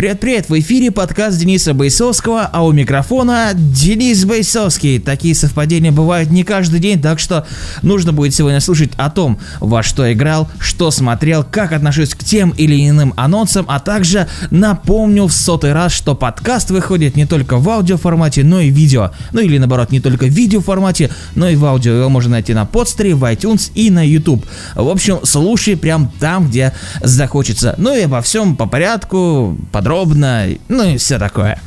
[0.00, 4.98] Привет-привет, в эфире подкаст Дениса Бойсовского, а у микрофона Денис Бойсовский.
[4.98, 7.46] Такие совпадения бывают не каждый день, так что
[7.82, 12.48] нужно будет сегодня слушать о том, во что играл, что смотрел, как отношусь к тем
[12.56, 17.68] или иным анонсам, а также напомню в сотый раз, что подкаст выходит не только в
[17.68, 19.10] аудиоформате, но и видео.
[19.32, 21.92] Ну или наоборот, не только в видеоформате, но и в аудио.
[21.92, 24.46] Его можно найти на подстере, в iTunes и на YouTube.
[24.74, 27.74] В общем, слушай прям там, где захочется.
[27.76, 31.58] Ну и обо всем по порядку, подробно подробно, ну и все такое.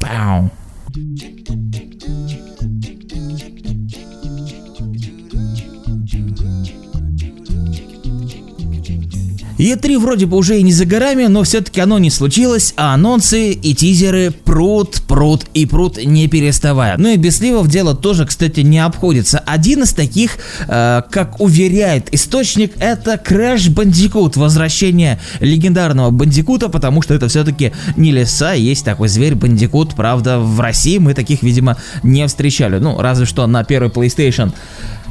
[0.00, 0.50] Пау.
[9.62, 13.52] Е3 вроде бы уже и не за горами, но все-таки оно не случилось, а анонсы
[13.52, 16.96] и тизеры прут, прут и прут не переставая.
[16.98, 19.38] Ну и без сливов дело тоже, кстати, не обходится.
[19.38, 27.14] Один из таких, э, как уверяет источник, это Crash Bandicoot, возвращение легендарного Бандикута, потому что
[27.14, 32.26] это все-таки не леса, есть такой зверь Бандикут, правда, в России мы таких, видимо, не
[32.26, 32.78] встречали.
[32.78, 34.52] Ну, разве что на первый PlayStation.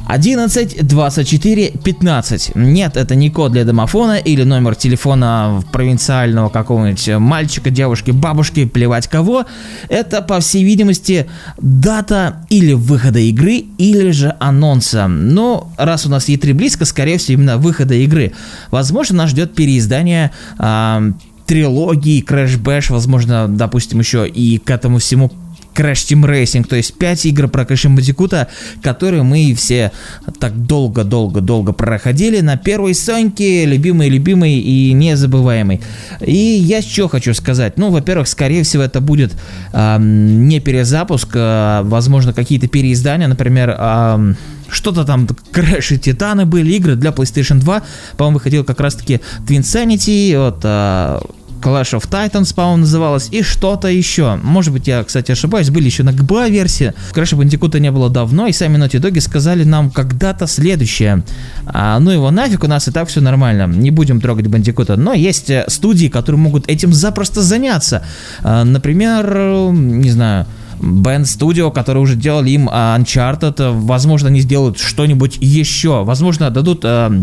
[0.06, 2.52] 11 24 15.
[2.54, 9.08] Нет, это не код для домофона или номер телефона провинциального какого-нибудь мальчика, девушки, бабушки, плевать
[9.08, 9.46] кого.
[9.88, 11.26] Это, по всей видимости,
[11.58, 15.06] дата или выхода игры, или же анонса.
[15.08, 18.32] Но раз у нас E3 близко, скорее всего, именно выхода игры.
[18.70, 21.12] Возможно, нас ждет переиздание э,
[21.46, 25.30] трилогии Crash Bash, возможно, допустим, еще и к этому всему
[25.74, 28.46] Crash Team Racing, то есть 5 игр про Crash Bandicoot,
[28.82, 29.92] которые мы все
[30.38, 35.80] так долго-долго-долго проходили на первой Соньке, любимый-любимый и незабываемый.
[36.20, 39.32] И я что хочу сказать, ну, во-первых, скорее всего, это будет
[39.72, 44.34] э, не перезапуск, а, возможно, какие-то переиздания, например, э,
[44.68, 47.82] что-то там, Crash и Титаны были, игры для PlayStation 2,
[48.16, 51.20] по-моему, выходил как раз-таки Twin Sanity, вот, э,
[51.62, 54.36] Clash of Titans, по-моему, называлась, и что-то еще.
[54.42, 56.92] Может быть, я, кстати, ошибаюсь, были еще на GBA версии.
[57.12, 61.22] Crash Bandicoot не было давно, и сами Naughty Dog сказали нам когда-то следующее.
[61.66, 64.96] А, ну его нафиг, у нас и так все нормально, не будем трогать Бандикута.
[64.96, 68.04] Но есть э, студии, которые могут этим запросто заняться.
[68.42, 70.46] А, например, не знаю,
[70.82, 77.22] Bend Studio, которые уже делали им Uncharted, возможно, они сделают что-нибудь еще, возможно, дадут э,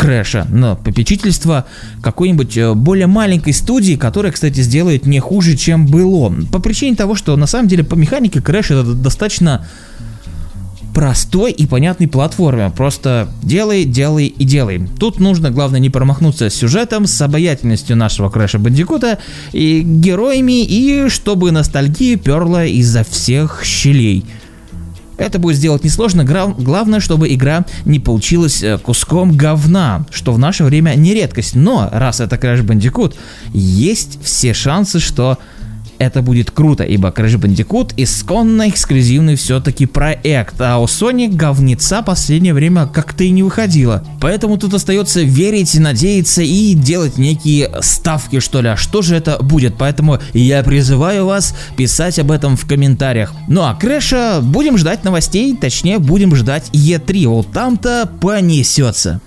[0.00, 1.66] Крэша на попечительство
[2.02, 6.34] какой-нибудь э, более маленькой студии, которая, кстати, сделает не хуже, чем было.
[6.50, 9.66] По причине того, что на самом деле по механике Крэш это достаточно
[10.94, 12.72] простой и понятный платформер.
[12.74, 14.88] Просто делай, делай и делай.
[14.98, 19.18] Тут нужно, главное, не промахнуться с сюжетом, с обаятельностью нашего Крэша Бандикута
[19.52, 24.24] и героями, и чтобы ностальгия перла изо всех щелей.
[25.20, 30.64] Это будет сделать несложно, главное, чтобы игра не получилась э, куском говна, что в наше
[30.64, 31.54] время не редкость.
[31.54, 33.14] Но раз это Crash Bandicoot,
[33.52, 35.36] есть все шансы, что
[36.00, 42.54] это будет круто, ибо Crash Bandicoot исконно эксклюзивный все-таки проект, а у Sony говнеца последнее
[42.54, 44.02] время как-то и не выходило.
[44.18, 49.38] Поэтому тут остается верить, надеяться и делать некие ставки, что ли, а что же это
[49.42, 49.74] будет.
[49.76, 53.34] Поэтому я призываю вас писать об этом в комментариях.
[53.46, 59.20] Ну а Крэша будем ждать новостей, точнее будем ждать E3, вот там-то понесется.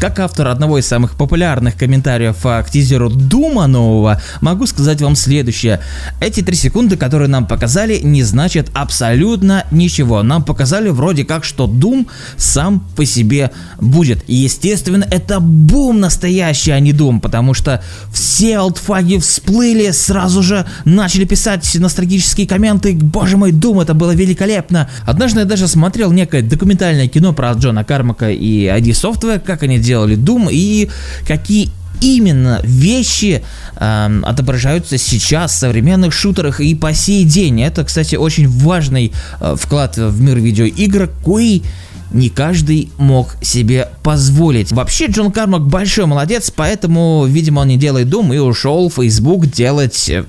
[0.00, 5.80] Как автор одного из самых популярных комментариев к тизеру Дума нового, могу сказать вам следующее.
[6.20, 10.22] Эти три секунды, которые нам показали, не значат абсолютно ничего.
[10.22, 13.50] Нам показали вроде как, что Doom сам по себе
[13.80, 14.22] будет.
[14.28, 17.82] Естественно, это бум настоящий, а не Doom, потому что
[18.12, 22.94] все алтфаги всплыли, сразу же начали писать ностальгические комменты.
[22.94, 24.88] Боже мой, Doom, это было великолепно.
[25.04, 29.80] Однажды я даже смотрел некое документальное кино про Джона Кармака и ID Software, как они
[29.88, 30.88] делали Doom и
[31.26, 31.70] какие
[32.00, 33.42] именно вещи
[33.76, 37.62] э, отображаются сейчас в современных шутерах и по сей день.
[37.62, 41.62] Это, кстати, очень важный э, вклад в мир видеоигр, кой
[42.10, 44.72] не каждый мог себе позволить.
[44.72, 49.46] Вообще, Джон Кармак большой молодец, поэтому, видимо, он не делает Doom и ушел в Facebook
[49.46, 50.24] делать э,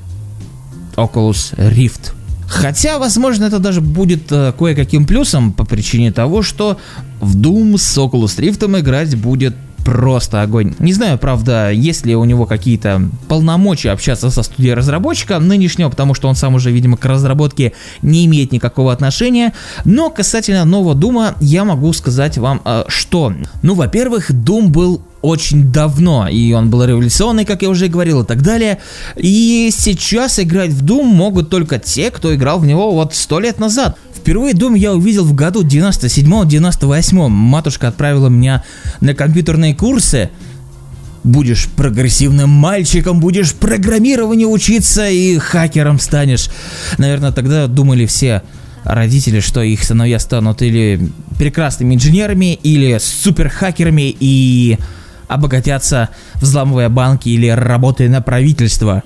[0.95, 2.13] Oculus Rift.
[2.49, 6.77] Хотя, возможно, это даже будет э, кое-каким плюсом по причине того, что
[7.21, 9.55] в Doom с Oculus Rift играть будет
[9.89, 10.75] просто огонь.
[10.77, 16.13] Не знаю, правда, есть ли у него какие-то полномочия общаться со студией разработчика нынешнего, потому
[16.13, 19.51] что он сам уже, видимо, к разработке не имеет никакого отношения.
[19.85, 23.33] Но касательно нового Дума я могу сказать вам, э, что,
[23.63, 28.25] ну, во-первых, Doom был очень давно, и он был революционный, как я уже говорил, и
[28.25, 28.77] так далее.
[29.15, 33.59] И сейчас играть в Doom могут только те, кто играл в него вот сто лет
[33.59, 33.97] назад.
[34.19, 37.27] Впервые дом я увидел в году 97-98.
[37.29, 38.63] Матушка отправила меня
[38.99, 40.29] на компьютерные курсы.
[41.23, 46.49] Будешь прогрессивным мальчиком, будешь программирование учиться и хакером станешь.
[46.97, 48.43] Наверное, тогда думали все
[48.83, 54.77] родители, что их сыновья станут или прекрасными инженерами, или суперхакерами и
[55.27, 59.03] обогатятся, взламывая банки или работая на правительство.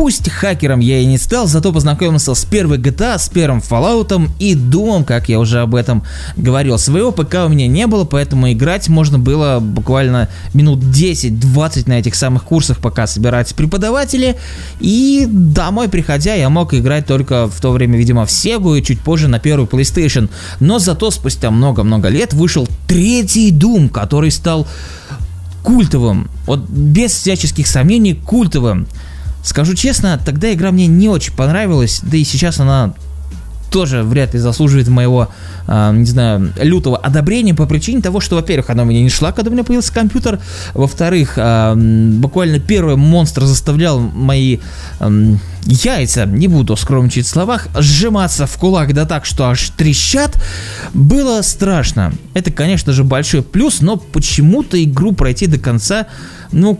[0.00, 4.54] Пусть хакером я и не стал, зато познакомился с первой GTA, с первым Fallout и
[4.54, 6.04] Doom, как я уже об этом
[6.38, 6.78] говорил.
[6.78, 12.14] Своего ПК у меня не было, поэтому играть можно было буквально минут 10-20 на этих
[12.14, 14.38] самых курсах, пока собирать преподаватели.
[14.80, 19.00] И домой приходя, я мог играть только в то время, видимо, в Sega и чуть
[19.00, 20.30] позже на первую PlayStation.
[20.60, 24.66] Но зато спустя много-много лет вышел третий Doom, который стал
[25.62, 26.30] культовым.
[26.46, 28.86] Вот без всяческих сомнений культовым.
[29.42, 32.94] Скажу честно, тогда игра мне не очень понравилась, да и сейчас она
[33.70, 35.28] тоже вряд ли заслуживает моего,
[35.66, 39.32] э, не знаю, лютого одобрения по причине того, что, во-первых, она у меня не шла,
[39.32, 40.40] когда у меня появился компьютер,
[40.74, 44.58] во-вторых, э, буквально первый монстр заставлял мои
[44.98, 45.34] э,
[45.66, 50.42] яйца, не буду скромничать в словах, сжиматься в кулак да так, что аж трещат,
[50.92, 52.12] было страшно.
[52.34, 56.06] Это, конечно же, большой плюс, но почему-то игру пройти до конца,
[56.50, 56.78] ну,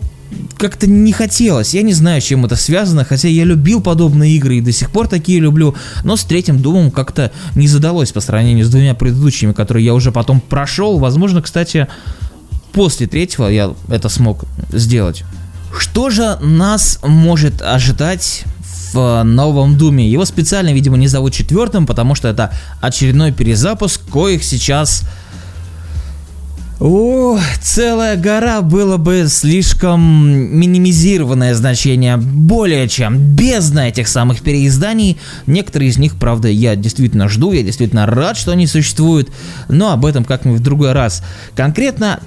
[0.57, 1.73] как-то не хотелось.
[1.73, 4.91] Я не знаю, с чем это связано, хотя я любил подобные игры и до сих
[4.91, 9.53] пор такие люблю, но с третьим Думом как-то не задалось по сравнению с двумя предыдущими,
[9.53, 10.99] которые я уже потом прошел.
[10.99, 11.87] Возможно, кстати,
[12.73, 15.23] после третьего я это смог сделать.
[15.77, 18.43] Что же нас может ожидать
[18.93, 20.09] в новом Думе?
[20.09, 25.03] Его специально, видимо, не зовут четвертым, потому что это очередной перезапуск, коих сейчас
[26.81, 30.01] о, целая гора было бы слишком
[30.57, 35.19] минимизированное значение, более чем бездна этих самых переизданий.
[35.45, 39.29] Некоторые из них, правда, я действительно жду, я действительно рад, что они существуют,
[39.69, 41.23] но об этом как-нибудь в другой раз.
[41.55, 42.19] Конкретно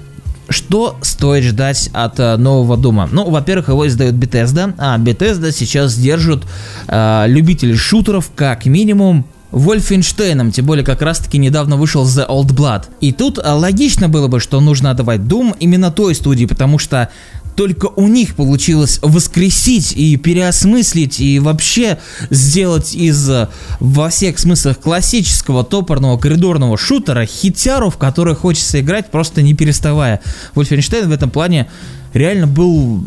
[0.47, 3.09] что стоит ждать от э, нового Дума?
[3.11, 6.43] Ну, во-первых, его издает Bethesda, а Bethesda сейчас держит
[6.87, 9.25] э, любителей шутеров как минимум
[9.55, 12.83] Вольфенштейном, тем более как раз таки недавно вышел The Old Blood.
[12.99, 17.09] И тут а, логично было бы, что нужно отдавать Doom именно той студии, потому что
[17.55, 21.99] только у них получилось воскресить и переосмыслить и вообще
[22.29, 23.49] сделать из а,
[23.79, 30.19] во всех смыслах классического топорного коридорного шутера хитяру, в который хочется играть просто не переставая.
[30.53, 31.69] Вольфенштейн в этом плане
[32.13, 33.05] реально был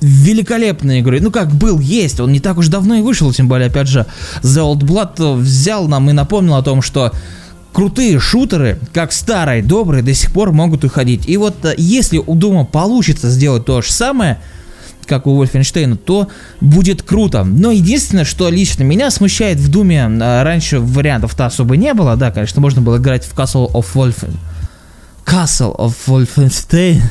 [0.00, 1.20] великолепной игрой.
[1.20, 4.06] Ну как был, есть, он не так уж давно и вышел, тем более, опять же,
[4.42, 7.12] The Old Blood взял нам и напомнил о том, что
[7.72, 11.28] крутые шутеры, как старые, добрые, до сих пор могут уходить.
[11.28, 14.40] И вот э, если у Дума получится сделать то же самое,
[15.06, 16.28] как у Wolfenstein, то
[16.60, 17.44] будет круто.
[17.44, 22.30] Но единственное, что лично меня смущает в Думе, э, раньше вариантов-то особо не было, да,
[22.30, 24.34] конечно, можно было играть в Castle of Wolfen.
[25.24, 27.02] Castle of Wolfenstein.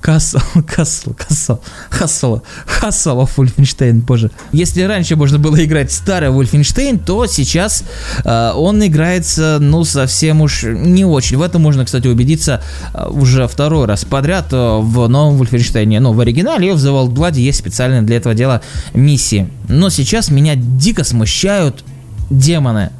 [0.00, 1.60] Кассел, Кассел, Кассел,
[1.90, 4.30] Хассела, Хассела Вольфенштейн, боже.
[4.52, 7.84] Если раньше можно было играть старый Вольфенштейн, то сейчас
[8.24, 11.36] э, он играется, ну, совсем уж не очень.
[11.36, 12.62] В этом можно, кстати, убедиться
[12.94, 16.00] э, уже второй раз подряд э, в новом Вольфенштейне.
[16.00, 18.62] Ну, в оригинале и в The Wild Blood есть специально для этого дела
[18.94, 19.50] миссии.
[19.68, 21.84] Но сейчас меня дико смущают
[22.30, 22.90] демоны.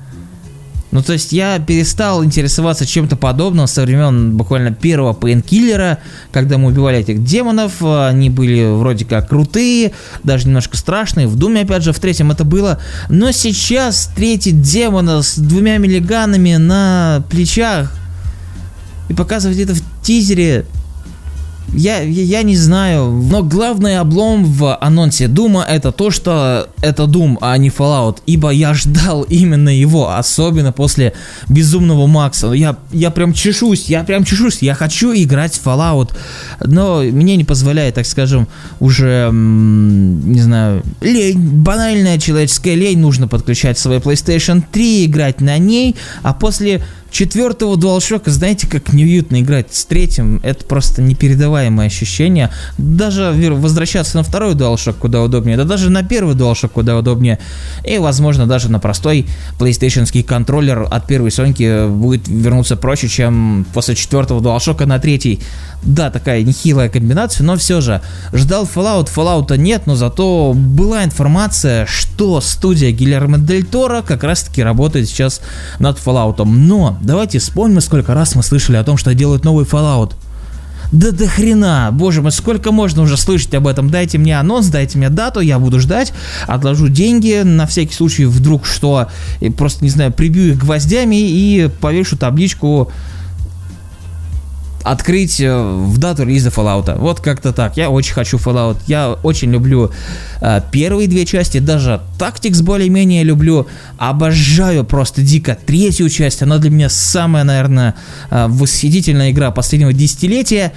[0.90, 5.98] Ну, то есть я перестал интересоваться чем-то подобным со времен буквально первого пейнкиллера,
[6.32, 9.92] когда мы убивали этих демонов, они были вроде как крутые,
[10.24, 12.80] даже немножко страшные, в Думе, опять же, в третьем это было,
[13.10, 17.92] но сейчас третий демона с двумя миллиганами на плечах
[19.10, 20.64] и показывать это в тизере,
[21.72, 27.38] я, я, не знаю, но главный облом в анонсе Дума это то, что это Doom,
[27.40, 31.12] а не Fallout, ибо я ждал именно его, особенно после
[31.48, 32.52] Безумного Макса.
[32.52, 36.12] Я, я прям чешусь, я прям чешусь, я хочу играть в Fallout,
[36.64, 38.48] но мне не позволяет, так скажем,
[38.80, 45.96] уже, не знаю, лень, банальная человеческая лень, нужно подключать свой PlayStation 3, играть на ней,
[46.22, 52.50] а после четвертого DualShock, знаете, как неуютно играть с третьим, это просто непередаваемое ощущение.
[52.76, 57.38] Даже возвращаться на второй DualShock куда удобнее, да даже на первый DualShock куда удобнее.
[57.84, 59.26] И, возможно, даже на простой
[59.58, 65.40] PlayStation контроллер от первой Соньки будет вернуться проще, чем после четвертого DualShock на третий.
[65.82, 68.00] Да, такая нехилая комбинация, но все же.
[68.32, 74.42] Ждал Fallout, Fallout нет, но зато была информация, что студия Гильермо Дель Торо как раз
[74.42, 75.40] таки работает сейчас
[75.78, 76.44] над Fallout.
[76.44, 80.14] Но давайте вспомним, сколько раз мы слышали о том, что делают новый Fallout.
[80.90, 83.90] Да до хрена, боже мой, сколько можно уже слышать об этом?
[83.90, 86.14] Дайте мне анонс, дайте мне дату, я буду ждать,
[86.46, 89.08] отложу деньги на всякий случай, вдруг что,
[89.40, 92.90] и просто, не знаю, прибью их гвоздями и повешу табличку
[94.90, 96.98] открыть э, в дату релиза Fallout.
[96.98, 97.76] Вот как-то так.
[97.76, 98.78] Я очень хочу Fallout.
[98.86, 99.90] Я очень люблю
[100.40, 103.66] э, первые две части, даже Tactics более-менее люблю.
[103.98, 106.42] Обожаю просто дико третью часть.
[106.42, 107.94] Она для меня самая, наверное,
[108.30, 110.72] э, восхитительная игра последнего десятилетия.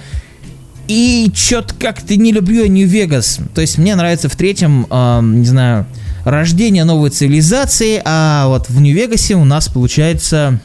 [0.88, 3.40] И чё-то как-то не люблю New Vegas.
[3.54, 5.86] То есть мне нравится в третьем, э, не знаю,
[6.24, 10.60] рождение новой цивилизации, а вот в Нью-Вегасе у нас получается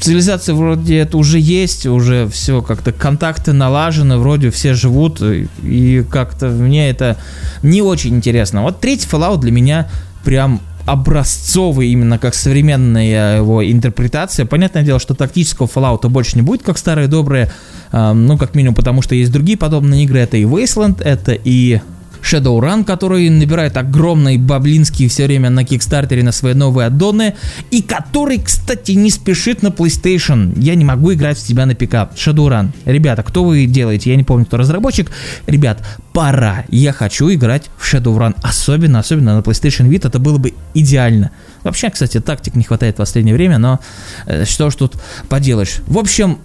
[0.00, 6.48] цивилизация вроде это уже есть, уже все как-то контакты налажены, вроде все живут, и как-то
[6.48, 7.16] мне это
[7.62, 8.62] не очень интересно.
[8.62, 9.88] Вот третий Fallout для меня
[10.24, 14.46] прям образцовый именно как современная его интерпретация.
[14.46, 17.52] Понятное дело, что тактического Fallout больше не будет, как старые добрые,
[17.92, 20.18] э, ну, как минимум потому, что есть другие подобные игры.
[20.18, 21.80] Это и Wasteland, это и
[22.22, 27.34] Shadowrun, который набирает огромные баблинские все время на Кикстартере на свои новые аддоны,
[27.70, 30.58] и который, кстати, не спешит на PlayStation.
[30.58, 32.12] Я не могу играть в тебя на ПК.
[32.16, 32.70] Shadowrun.
[32.84, 34.10] Ребята, кто вы делаете?
[34.10, 35.10] Я не помню, кто разработчик.
[35.46, 36.64] Ребят, пора.
[36.68, 38.34] Я хочу играть в Shadowrun.
[38.42, 40.08] Особенно, особенно на PlayStation Vita.
[40.08, 41.30] Это было бы идеально.
[41.62, 43.80] Вообще, кстати, тактик не хватает в последнее время, но
[44.26, 44.94] э, что ж тут
[45.28, 45.78] поделаешь.
[45.86, 46.38] В общем,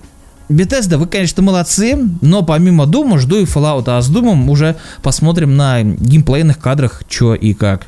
[0.50, 5.58] Bethesda, вы, конечно, молодцы, но помимо Дума жду и Fallout, а с Думом уже посмотрим
[5.58, 7.88] на геймплейных кадрах, что и как.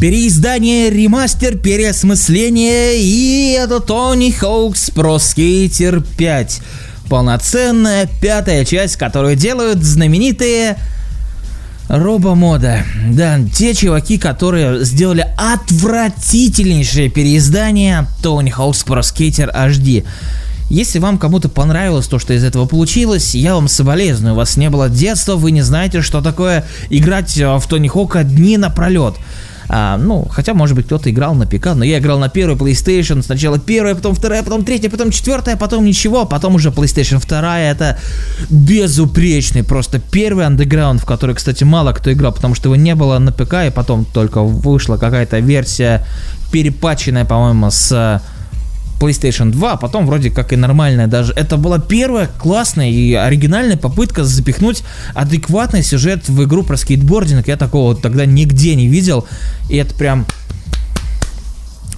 [0.00, 6.60] Переиздание, ремастер, переосмысление и это Тони Хоукс Pro Skater 5.
[7.08, 10.76] Полноценная пятая часть, которую делают знаменитые
[11.92, 12.84] Робомода.
[13.10, 20.02] Да, те чуваки, которые сделали отвратительнейшее переиздание Tony Hawk's Pro Skater HD.
[20.70, 24.32] Если вам кому-то понравилось то, что из этого получилось, я вам соболезную.
[24.32, 28.56] У вас не было детства, вы не знаете, что такое играть в Тони Хока дни
[28.56, 29.16] напролет.
[29.74, 33.22] А, ну, хотя, может быть, кто-то играл на ПК, но я играл на первый PlayStation,
[33.22, 37.98] сначала первая, потом вторая, потом третья, потом четвертая, потом ничего, потом уже PlayStation 2, это
[38.50, 43.18] безупречный, просто первый андеграунд, в который, кстати, мало кто играл, потому что его не было
[43.18, 46.04] на ПК, и потом только вышла какая-то версия
[46.52, 48.20] перепаченная, по-моему, с
[49.02, 51.32] PlayStation 2, а потом вроде как и нормальная даже.
[51.32, 57.48] Это была первая классная и оригинальная попытка запихнуть адекватный сюжет в игру про скейтбординг.
[57.48, 59.26] Я такого тогда нигде не видел.
[59.68, 60.24] И это прям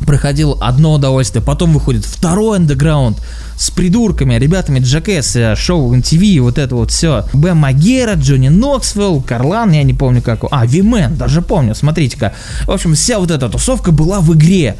[0.07, 3.19] проходил одно удовольствие, потом выходит второй андеграунд
[3.57, 7.27] с придурками, ребятами Джакес, э, шоу MTV, вот это вот все.
[7.33, 7.55] Б.
[7.55, 10.41] Магера, Джонни Ноксвилл, Карлан, я не помню как.
[10.51, 12.33] А, Вимен, даже помню, смотрите-ка.
[12.67, 14.77] В общем, вся вот эта тусовка была в игре.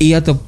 [0.00, 0.38] И это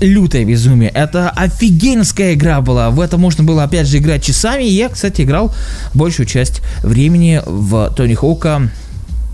[0.00, 0.90] лютое безумие.
[0.90, 2.90] Это офигенская игра была.
[2.90, 4.64] В это можно было опять же играть часами.
[4.64, 5.54] Я, кстати, играл
[5.94, 8.70] большую часть времени в Тони Хоука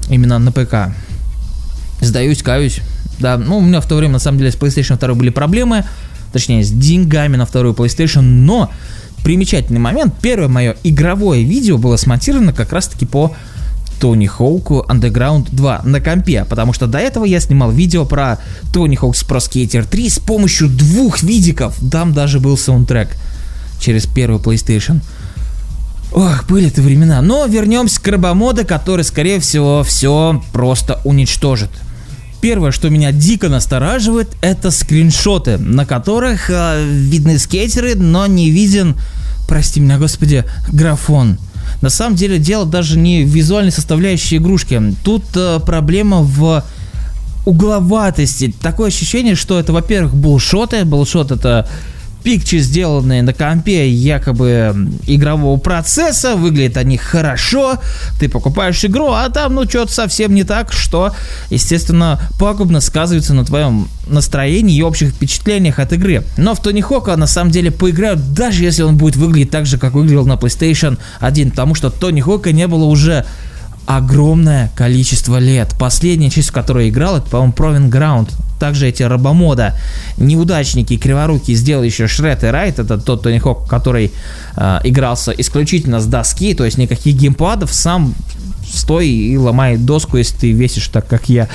[0.09, 0.95] именно на ПК.
[2.01, 2.81] Сдаюсь, каюсь.
[3.19, 5.85] Да, ну у меня в то время на самом деле с PlayStation 2 были проблемы.
[6.33, 8.23] Точнее, с деньгами на вторую PlayStation.
[8.23, 8.71] Но
[9.23, 10.15] примечательный момент.
[10.21, 13.35] Первое мое игровое видео было смонтировано как раз таки по
[14.01, 18.39] Тони Хоуку Underground 2 на компе, потому что до этого я снимал видео про
[18.73, 23.17] Тони Хоукс Pro Skater 3 с помощью двух видиков, там даже был саундтрек
[23.81, 25.01] через первый PlayStation.
[26.13, 27.21] Ох, были это времена.
[27.23, 31.71] Но вернемся к рабомода, который, скорее всего, все просто уничтожит.
[32.41, 38.97] Первое, что меня дико настораживает, это скриншоты, на которых э, видны скейтеры, но не виден,
[39.49, 41.39] прости меня, господи, графон.
[41.81, 44.81] На самом деле дело даже не в визуальной составляющей игрушки.
[45.05, 46.65] Тут э, проблема в
[47.45, 48.55] угловатости.
[48.61, 50.85] Такое ощущение, что это, во-первых, булшоты.
[50.85, 51.69] Булшот это
[52.25, 54.75] пикчи, сделанные на компе якобы
[55.07, 57.79] игрового процесса, выглядят они хорошо,
[58.19, 61.15] ты покупаешь игру, а там ну что-то совсем не так, что,
[61.51, 66.25] естественно, пагубно сказывается на твоем настроении и общих впечатлениях от игры.
[66.39, 69.79] Но в Тони Хока на самом деле поиграют, даже если он будет выглядеть так же,
[69.79, 73.27] как выглядел на PlayStation 1, потому что Тони Хока не было уже
[73.87, 75.75] огромное количество лет.
[75.79, 78.31] Последняя часть, в которой играл, это, по-моему, Proving Ground
[78.65, 79.75] также эти рабомода,
[80.17, 84.11] неудачники, криворуки сделали еще Шред и Райт, это тот Тони Хок, который
[84.57, 88.15] э, игрался исключительно с доски, то есть никаких геймпадов, сам
[88.75, 91.49] стой и ломай доску, если ты весишь так, как я.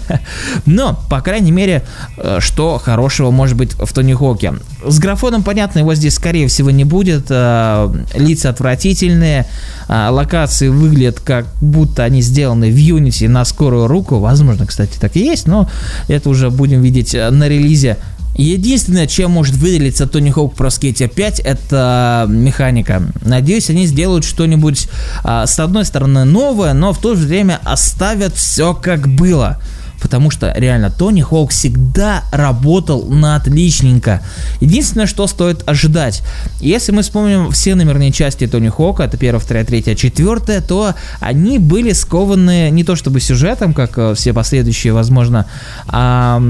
[0.66, 1.82] Но, по крайней мере,
[2.16, 4.54] э, что хорошего может быть в Тони Хоке.
[4.86, 7.26] С графоном, понятно, его здесь, скорее всего, не будет.
[7.30, 9.46] Э, лица отвратительные,
[9.88, 14.18] э, локации выглядят как будто они сделаны в Unity на скорую руку.
[14.18, 15.68] Возможно, кстати, так и есть, но
[16.08, 17.98] это уже будем видеть на релизе.
[18.34, 23.02] Единственное, чем может выделиться Тони Хоук про Skater 5, это механика.
[23.22, 24.88] Надеюсь, они сделают что-нибудь,
[25.22, 29.60] а, с одной стороны, новое, но в то же время оставят все как было
[30.02, 34.20] потому что реально Тони Хоук всегда работал на отличненько.
[34.60, 36.22] Единственное, что стоит ожидать,
[36.60, 41.58] если мы вспомним все номерные части Тони Хоука, это первая, вторая, третья, четвертая, то они
[41.58, 45.46] были скованы не то чтобы сюжетом, как э, все последующие, возможно,
[45.86, 46.42] а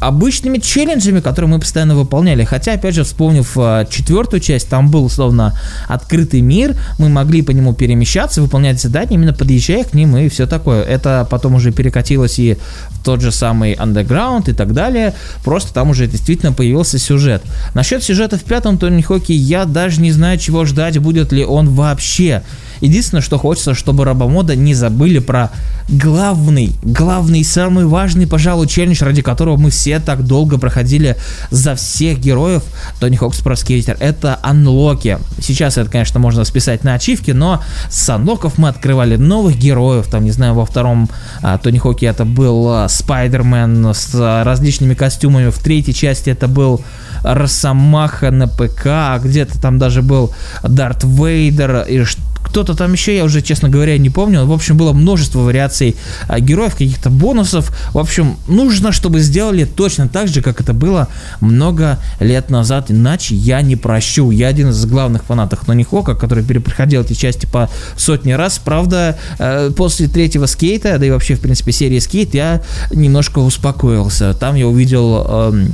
[0.00, 2.44] обычными челленджами, которые мы постоянно выполняли.
[2.44, 7.50] Хотя, опять же, вспомнив э, четвертую часть, там был, условно, открытый мир, мы могли по
[7.50, 10.82] нему перемещаться, выполнять задания, именно подъезжая к ним и все такое.
[10.82, 12.56] Это потом уже перекатилось и
[12.90, 15.14] в тот же самый Underground и так далее.
[15.44, 17.42] Просто там уже действительно появился сюжет.
[17.74, 21.70] Насчет сюжета в пятом Тони Хоке я даже не знаю, чего ждать, будет ли он
[21.70, 22.42] вообще.
[22.82, 25.52] Единственное, что хочется, чтобы Рабомода не забыли про
[25.88, 31.16] главный, главный, самый важный, пожалуй, челлендж, ради которого мы все так долго проходили
[31.50, 32.64] за всех героев
[32.98, 33.96] Тони Хокс Про Скейтер.
[34.00, 35.18] Это анлоки.
[35.40, 40.08] Сейчас это, конечно, можно списать на ачивки, но с анлоков мы открывали новых героев.
[40.08, 41.08] Там, не знаю, во втором
[41.40, 45.50] а, Тони Хоке это был а, Спайдермен с а, различными костюмами.
[45.50, 46.80] В третьей части это был
[47.22, 50.34] Росомаха на ПК, где-то там даже был
[50.64, 52.02] Дарт Вейдер и
[52.42, 54.44] кто-то там еще, я уже, честно говоря, не помню.
[54.44, 55.96] В общем, было множество вариаций
[56.28, 57.72] а, героев, каких-то бонусов.
[57.92, 61.08] В общем, нужно, чтобы сделали точно так же, как это было
[61.40, 62.90] много лет назад.
[62.90, 64.30] Иначе я не прощу.
[64.30, 68.58] Я один из главных фанатов Нони Хока, который перепроходил эти части по сотни раз.
[68.58, 74.34] Правда, э, после третьего скейта, да и вообще, в принципе, серии скейт, я немножко успокоился.
[74.34, 75.66] Там я увидел э,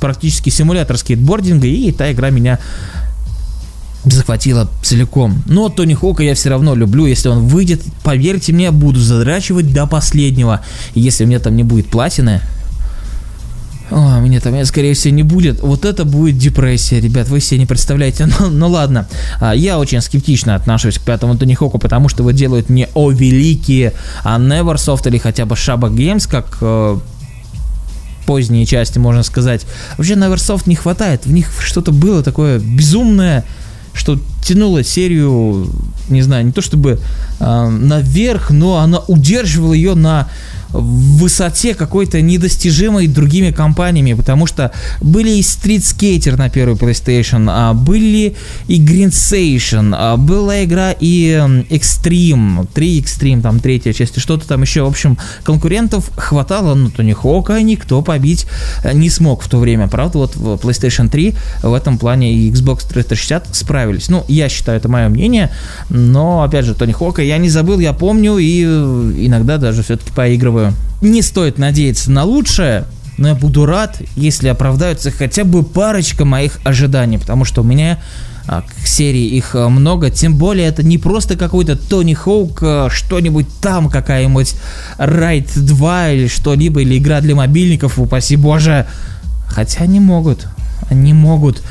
[0.00, 2.58] практически симулятор скейтбординга, и та игра меня
[4.04, 5.42] захватила целиком.
[5.46, 7.06] Но Тони Хока я все равно люблю.
[7.06, 10.60] Если он выйдет, поверьте мне, буду задрачивать до последнего.
[10.94, 12.40] Если у меня там не будет платины,
[13.94, 15.60] о, мне там, я, скорее всего, не будет.
[15.60, 18.26] Вот это будет депрессия, ребят, вы себе не представляете.
[18.40, 19.06] Ну, ну ладно,
[19.38, 23.10] а, я очень скептично отношусь к пятому Тони Хоку, потому что его делают не о
[23.10, 23.92] великие,
[24.24, 26.98] а Neversoft или хотя бы Shaba Games, как э,
[28.26, 29.66] поздние части, можно сказать.
[29.98, 33.44] Вообще Neversoft не хватает, в них что-то было такое безумное,
[33.94, 35.70] что тянуло серию,
[36.08, 36.98] не знаю, не то чтобы
[37.40, 40.28] э, наверх, но она удерживала ее на
[40.72, 47.46] в высоте какой-то недостижимой другими компаниями, потому что были и Street Skater на первый PlayStation,
[47.48, 48.34] а были
[48.68, 51.32] и Greensation, а была игра и
[51.70, 57.12] Extreme, 3 Extreme, там третья часть, что-то там еще, в общем, конкурентов хватало, но Тони
[57.12, 58.46] Хока никто побить
[58.82, 62.50] э, не смог в то время, правда, вот в PlayStation 3 в этом плане и
[62.50, 65.50] Xbox 360 справились, ну, я считаю, это мое мнение,
[65.88, 70.10] но, опять же, Тони Хока я не забыл, я помню и э, иногда даже все-таки
[70.12, 70.61] поигрываю
[71.00, 72.84] не стоит надеяться на лучшее,
[73.18, 77.98] но я буду рад, если оправдаются хотя бы парочка моих ожиданий, потому что у меня
[78.46, 82.88] а, к серии их а, много, тем более это не просто какой-то Тони Хоук, а,
[82.90, 84.54] что-нибудь там, какая-нибудь
[84.98, 88.86] Райт 2 или что-либо, или игра для мобильников, упаси боже.
[89.46, 90.48] Хотя они могут,
[90.88, 91.62] они могут.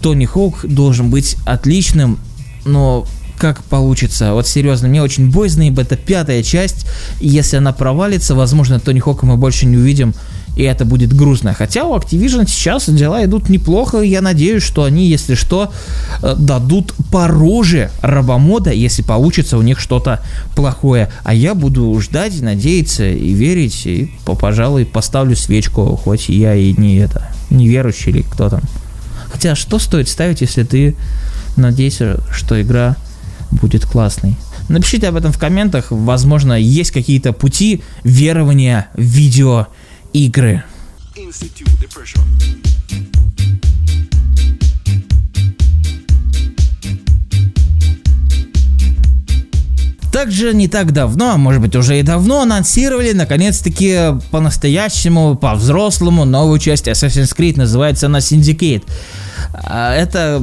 [0.00, 2.18] Тони Хоук должен быть отличным,
[2.64, 3.06] но
[3.38, 4.32] как получится.
[4.32, 6.86] Вот серьезно, мне очень боязно, ибо это пятая часть,
[7.20, 10.14] и если она провалится, возможно, Тони Хока мы больше не увидим,
[10.56, 11.54] и это будет грустно.
[11.54, 15.72] Хотя у Activision сейчас дела идут неплохо, и я надеюсь, что они, если что,
[16.20, 20.20] э, дадут пороже рабомода, если получится у них что-то
[20.56, 21.10] плохое.
[21.22, 26.96] А я буду ждать, надеяться и верить, и, пожалуй, поставлю свечку, хоть я и не
[26.96, 28.62] это, неверующий или кто там.
[29.30, 30.96] Хотя, что стоит ставить, если ты
[31.56, 32.96] надеешься, что игра
[33.50, 34.36] будет классный.
[34.68, 35.86] Напишите об этом в комментах.
[35.90, 40.64] Возможно, есть какие-то пути верования в видеоигры.
[50.12, 56.58] Также не так давно, а может быть уже и давно, анонсировали наконец-таки по-настоящему, по-взрослому новую
[56.58, 58.82] часть Assassin's Creed, называется она Syndicate.
[59.52, 60.42] А, это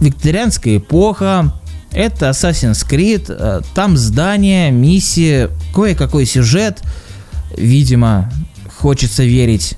[0.00, 1.54] викторианская эпоха,
[1.92, 6.82] это Assassin's Creed, э, там здание, миссии, кое-какой сюжет,
[7.56, 8.30] видимо,
[8.78, 9.76] хочется верить.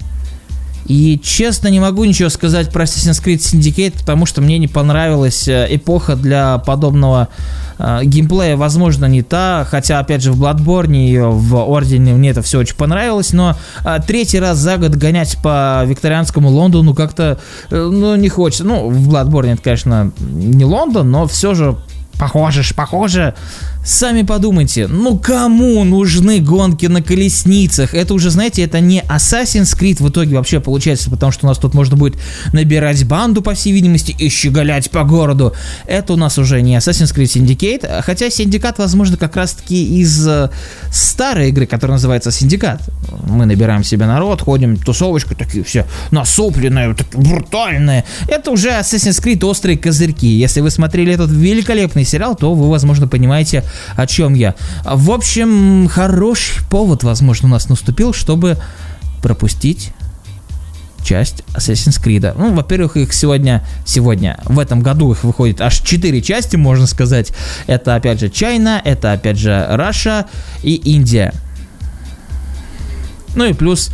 [0.86, 5.46] И честно не могу ничего сказать про Assassin's Creed Syndicate, потому что мне не понравилась
[5.46, 7.28] э, эпоха для подобного
[7.78, 12.42] э, геймплея, возможно, не та, хотя, опять же, в Bloodborne и в Ордене мне это
[12.42, 17.38] все очень понравилось, но э, третий раз за год гонять по викторианскому Лондону как-то,
[17.70, 18.64] э, ну, не хочется.
[18.64, 21.76] Ну, в Bloodborne это, конечно, не Лондон, но все же
[22.18, 23.34] похоже, похоже.
[23.84, 27.94] Сами подумайте, ну кому нужны гонки на колесницах?
[27.94, 31.58] Это уже, знаете, это не Assassin's Creed в итоге вообще получается, потому что у нас
[31.58, 32.16] тут можно будет
[32.52, 35.52] набирать банду, по всей видимости, и щеголять по городу.
[35.86, 40.50] Это у нас уже не Assassin's Creed Syndicate, хотя Синдикат, возможно, как раз-таки из э,
[40.92, 42.80] старой игры, которая называется Синдикат.
[43.26, 48.04] Мы набираем себе народ, ходим тусовочку, такие все насупленные, такие брутальные.
[48.28, 50.28] Это уже Assassin's Creed острые козырьки.
[50.28, 53.64] Если вы смотрели этот великолепный сериал, то вы, возможно, понимаете,
[53.96, 54.54] о чем я.
[54.84, 58.58] В общем, хороший повод, возможно, у нас наступил, чтобы
[59.22, 59.92] пропустить
[61.02, 62.32] часть Assassin's Creed.
[62.36, 67.32] Ну, во-первых, их сегодня, сегодня, в этом году их выходит аж 4 части, можно сказать.
[67.66, 70.26] Это, опять же, China, это, опять же, Russia
[70.62, 71.32] и Индия.
[73.34, 73.90] Ну и плюс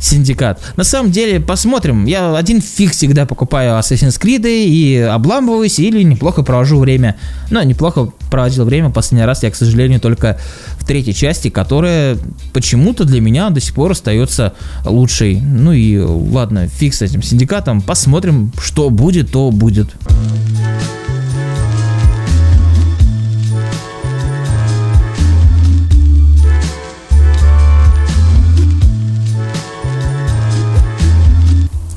[0.00, 0.60] Синдикат.
[0.76, 2.06] На самом деле, посмотрим.
[2.06, 7.16] Я один фиг всегда покупаю Assassin's Creed и обламываюсь или неплохо провожу время.
[7.50, 10.38] Но неплохо проводил время последний раз я, к сожалению, только
[10.78, 12.16] в третьей части, которая
[12.52, 15.40] почему-то для меня до сих пор остается лучшей.
[15.40, 17.82] Ну и ладно, фиг с этим Синдикатом.
[17.82, 19.90] Посмотрим, что будет, то будет.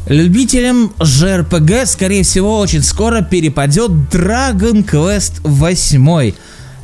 [0.08, 6.34] Любителям JRPG, скорее всего, очень скоро перепадет Dragon Quest 8.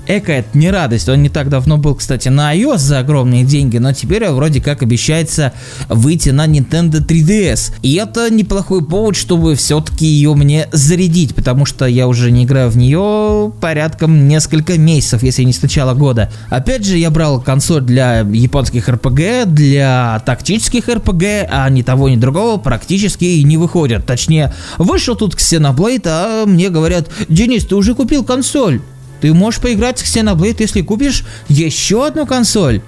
[0.10, 1.08] Эка это не радость.
[1.08, 4.82] Он не так давно был, кстати, на iOS за огромные деньги, но теперь вроде как
[4.82, 5.54] обещается
[5.88, 7.74] выйти на Nintendo 3DS.
[7.84, 12.72] И это неплохой повод, чтобы все-таки ее мне зарядить, потому что я уже не играю
[12.72, 16.32] в нее порядком несколько месяцев, если не с начала года.
[16.50, 22.16] Опять же, я брал консоль для японских RPG, для тактических RPG, а ни того, ни
[22.16, 24.08] другого практически не выходят.
[24.08, 28.82] Точнее, вышел тут Xenoblade, а мне говорят, Денис, ты уже купил консоль?
[29.22, 32.82] Ты можешь поиграть в Xenoblade, если купишь еще одну консоль.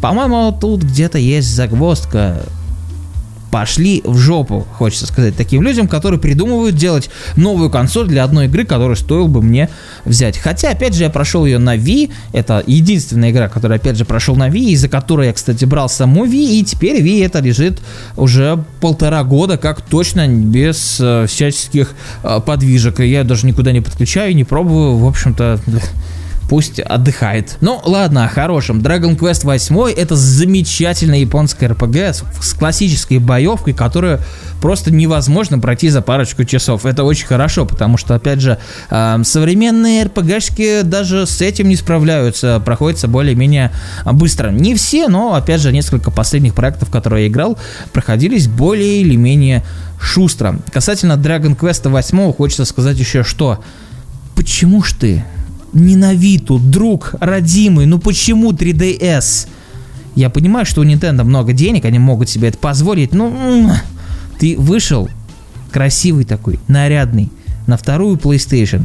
[0.00, 2.42] По-моему, тут где-то есть загвоздка
[3.50, 8.64] пошли в жопу, хочется сказать таким людям, которые придумывают делать новую консоль для одной игры,
[8.64, 9.68] которую стоило бы мне
[10.04, 10.38] взять.
[10.38, 14.36] Хотя, опять же, я прошел ее на Wii, это единственная игра, которую, опять же, прошел
[14.36, 17.80] на Wii, из-за которой я, кстати, брал саму Wii, и теперь Wii это лежит
[18.16, 23.00] уже полтора года, как точно без э, всяческих э, подвижек.
[23.00, 25.60] Я даже никуда не подключаю, не пробую, в общем-то
[26.48, 27.56] пусть отдыхает.
[27.60, 28.80] Ну ладно, о хорошем.
[28.80, 34.20] Dragon Quest 8 это замечательная японская RPG с, с классической боевкой, которую
[34.60, 36.86] просто невозможно пройти за парочку часов.
[36.86, 38.58] Это очень хорошо, потому что, опять же,
[38.90, 43.70] э, современные RPG-шки даже с этим не справляются, проходятся более-менее
[44.04, 44.50] быстро.
[44.50, 47.58] Не все, но, опять же, несколько последних проектов, которые я играл,
[47.92, 49.64] проходились более или менее
[50.00, 50.58] шустро.
[50.72, 53.62] Касательно Dragon Quest 8 хочется сказать еще что.
[54.34, 55.24] Почему ж ты
[55.72, 59.48] Ненавиду, друг, родимый, ну почему 3DS?
[60.14, 63.72] Я понимаю, что у Nintendo много денег, они могут себе это позволить, но
[64.38, 65.08] ты вышел
[65.70, 67.30] красивый такой, нарядный,
[67.66, 68.84] на вторую PlayStation,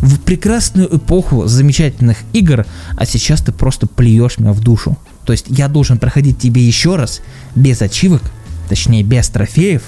[0.00, 4.96] в прекрасную эпоху замечательных игр, а сейчас ты просто плюешь меня в душу.
[5.24, 7.20] То есть я должен проходить тебе еще раз,
[7.54, 8.22] без ачивок,
[8.68, 9.82] точнее без трофеев,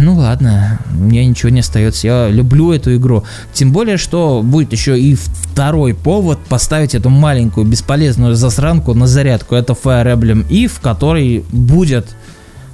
[0.00, 2.06] ну ладно, мне ничего не остается.
[2.06, 3.24] Я люблю эту игру.
[3.52, 9.54] Тем более, что будет еще и второй повод поставить эту маленькую бесполезную засранку на зарядку.
[9.54, 12.06] Это Fire Emblem Eve, который будет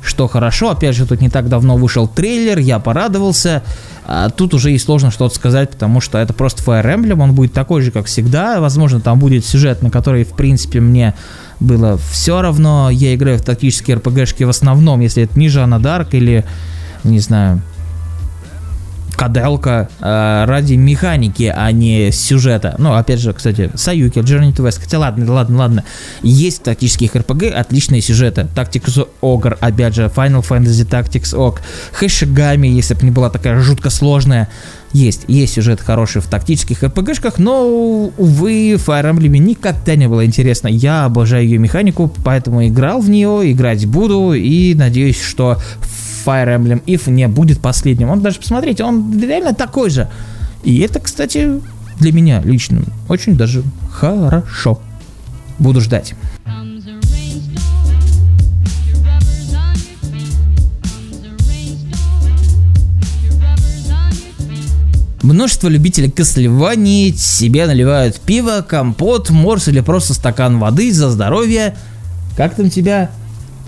[0.05, 0.71] что хорошо.
[0.71, 3.63] Опять же, тут не так давно вышел трейлер, я порадовался.
[4.07, 7.55] А тут уже и сложно что-то сказать, потому что это просто Fire Emblem, он будет
[7.55, 8.61] такой же, как всегда.
[8.61, 11.15] Возможно, там будет сюжет, на который, в принципе, мне
[11.59, 12.91] было все равно.
[12.91, 16.45] Я играю в тактические RPG-шки в основном, если это не Жанна Дарк или
[17.05, 17.61] не знаю,
[19.14, 22.75] каделка э, ради механики, а не сюжета.
[22.79, 24.81] Ну, опять же, кстати, Саюки, Journey to West.
[24.81, 25.85] Хотя, ладно, ладно, ладно.
[26.23, 28.47] Есть в тактических RPG отличные сюжеты.
[28.55, 31.61] Tactics Ogre, опять же, Final Fantasy Tactics Ogre.
[31.93, 34.49] Хэшигами, если бы не была такая жутко сложная.
[34.93, 40.69] Есть, есть сюжет хороший в тактических RPG-шках, но, увы, Fire Emblem никогда не было интересно.
[40.69, 45.59] Я обожаю ее механику, поэтому играл в нее, играть буду, и надеюсь, что
[46.25, 48.11] Fire Emblem If не будет последним.
[48.11, 50.09] Он даже, посмотрите, он реально такой же.
[50.63, 51.61] И это, кстати,
[51.99, 54.81] для меня лично очень даже хорошо.
[55.59, 56.15] Буду ждать.
[65.23, 71.75] Множество любителей кослеваний себе наливают пиво, компот, морс или просто стакан воды за здоровье.
[72.37, 73.11] Как там тебя?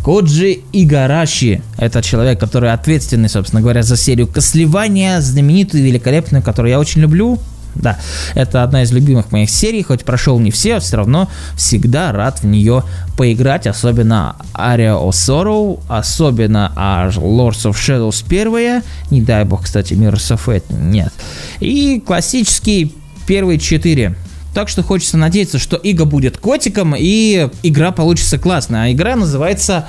[0.06, 1.62] Коджи Игараши.
[1.78, 7.40] Это человек, который ответственный, собственно говоря, за серию Кослевания, знаменитую, великолепную, которую я очень люблю.
[7.74, 7.98] Да,
[8.36, 12.46] это одна из любимых моих серий, хоть прошел не все, все равно всегда рад в
[12.46, 12.84] нее
[13.16, 20.36] поиграть, особенно Area of Sorrow, особенно Lords of Shadows первая, не дай бог, кстати, Mirrors
[20.36, 21.12] of Fate, нет.
[21.58, 22.90] И классические
[23.26, 24.14] первые четыре.
[24.56, 28.84] Так что хочется надеяться, что Ига будет котиком и игра получится классная.
[28.84, 29.86] А игра называется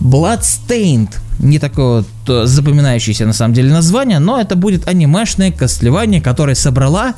[0.00, 1.08] Bloodstained.
[1.40, 6.54] Не такое вот э, запоминающееся на самом деле название, но это будет анимешное костлевание, которое
[6.54, 7.16] собрала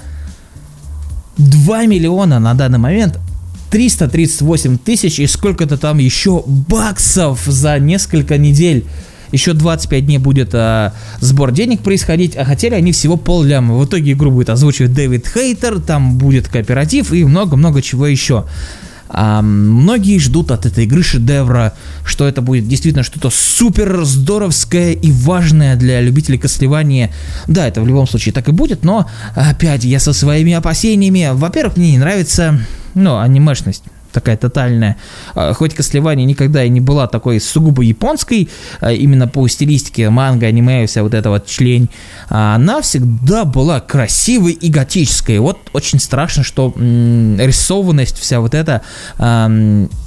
[1.37, 3.19] 2 миллиона на данный момент
[3.71, 8.87] 338 тысяч и сколько-то там еще баксов за несколько недель.
[9.33, 13.77] Еще 25 дней будет а, сбор денег происходить, а хотели они всего пол ляма.
[13.77, 18.47] В итоге игру будет озвучивать Дэвид Хейтер, там будет кооператив и много-много чего еще.
[19.13, 25.11] А, многие ждут от этой игры шедевра, что это будет действительно что-то супер здоровское и
[25.11, 27.13] важное для любителей костлевания.
[27.49, 31.31] Да, это в любом случае так и будет, но опять я со своими опасениями.
[31.33, 32.61] Во-первых, мне не нравится,
[32.95, 33.83] ну, анимешность
[34.13, 34.97] такая тотальная.
[35.35, 38.49] А, хоть Кослевания никогда и не была такой сугубо японской,
[38.81, 41.89] а, именно по стилистике манга, аниме, вся вот эта вот члень,
[42.29, 45.39] а, она всегда была красивой и готической.
[45.39, 48.83] Вот очень страшно, что рисованность вся вот эта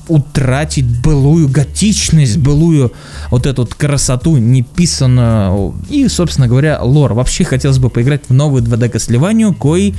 [0.07, 2.93] утратить былую готичность, былую
[3.29, 7.13] вот эту вот красоту неписанную и, собственно говоря, лор.
[7.13, 9.95] Вообще хотелось бы поиграть в новую 2D Кослеванию, кой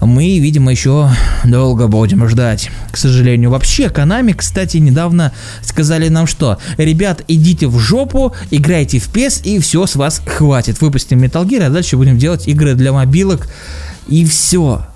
[0.00, 1.10] мы, видимо, еще
[1.44, 2.70] долго будем ждать.
[2.90, 6.58] К сожалению, вообще, Konami, кстати, недавно сказали нам что?
[6.76, 10.80] Ребят, идите в жопу, играйте в PES и все, с вас хватит.
[10.80, 13.48] Выпустим Metal Gear, а дальше будем делать игры для мобилок
[14.08, 14.86] и все.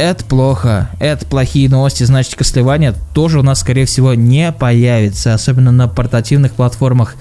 [0.00, 5.72] Это плохо, это плохие новости, значит костлевание тоже у нас скорее всего не появится, особенно
[5.72, 7.16] на портативных платформах.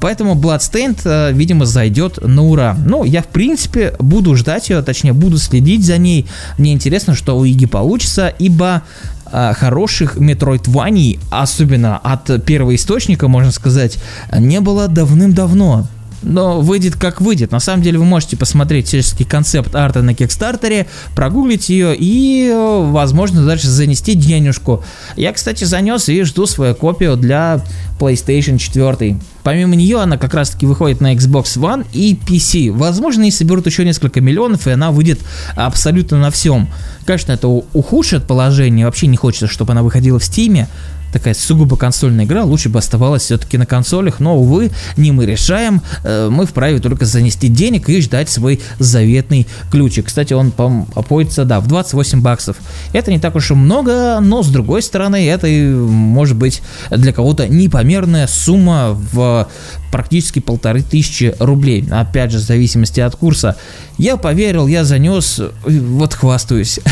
[0.00, 2.76] Поэтому Bloodstained, э, видимо, зайдет на ура.
[2.84, 6.26] Ну, я, в принципе, буду ждать ее, точнее, буду следить за ней.
[6.58, 8.82] Мне интересно, что у Иги получится, ибо
[9.30, 13.98] э, хороших метроидваний, особенно от первого источника, можно сказать,
[14.36, 15.86] не было давным-давно
[16.22, 17.52] но выйдет как выйдет.
[17.52, 23.44] На самом деле вы можете посмотреть всяческий концепт арта на Кикстартере, прогуглить ее и, возможно,
[23.44, 24.84] дальше занести денежку.
[25.16, 27.62] Я, кстати, занес и жду свою копию для
[27.98, 29.18] PlayStation 4.
[29.42, 32.70] Помимо нее она как раз таки выходит на Xbox One и PC.
[32.70, 35.20] Возможно, и соберут еще несколько миллионов, и она выйдет
[35.56, 36.68] абсолютно на всем.
[37.04, 40.66] Конечно, это ухудшит положение, вообще не хочется, чтобы она выходила в Steam,
[41.12, 45.82] такая сугубо консольная игра, лучше бы оставалась все-таки на консолях, но, увы, не мы решаем,
[46.04, 50.06] э, мы вправе только занести денег и ждать свой заветный ключик.
[50.06, 52.56] Кстати, он, по обходится, да, в 28 баксов.
[52.92, 57.48] Это не так уж и много, но, с другой стороны, это может быть для кого-то
[57.48, 59.48] непомерная сумма в
[59.90, 61.86] практически полторы тысячи рублей.
[61.90, 63.56] Опять же, в зависимости от курса.
[63.96, 66.80] Я поверил, я занес, вот хвастаюсь.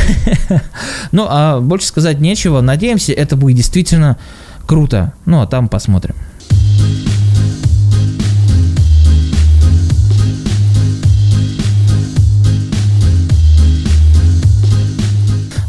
[1.12, 2.60] Ну, а больше сказать нечего.
[2.60, 4.16] Надеемся, это будет действительно
[4.66, 5.12] круто.
[5.24, 6.14] Ну, а там посмотрим.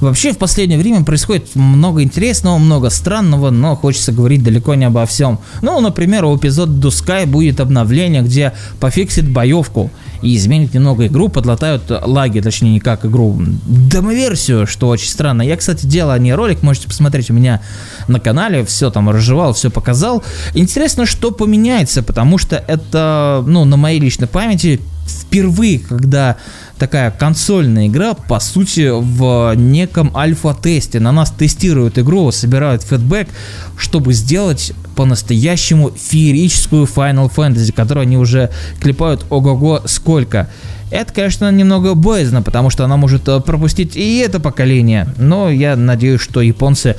[0.08, 5.06] Вообще в последнее время происходит много интересного, много странного, но хочется говорить далеко не обо
[5.06, 5.40] всем.
[5.62, 9.92] Ну, например, у эпизода Дускай будет обновление, где пофиксит боевку
[10.22, 15.42] и изменит немного игру, подлатают лаги, точнее не как игру, демоверсию, что очень странно.
[15.42, 17.62] Я, кстати, делал не ролик, можете посмотреть у меня
[18.08, 20.24] на канале, все там разжевал, все показал.
[20.54, 26.38] Интересно, что поменяется, потому что это, ну, на моей личной памяти впервые, когда
[26.78, 31.00] такая консольная игра, по сути, в неком альфа-тесте.
[31.00, 33.28] На нас тестируют игру, собирают фидбэк,
[33.78, 40.50] чтобы сделать по-настоящему феерическую Final Fantasy, которую они уже клепают ого-го сколько.
[40.90, 45.08] Это, конечно, немного боязно, потому что она может э, пропустить и это поколение.
[45.18, 46.96] Но я надеюсь, что японцы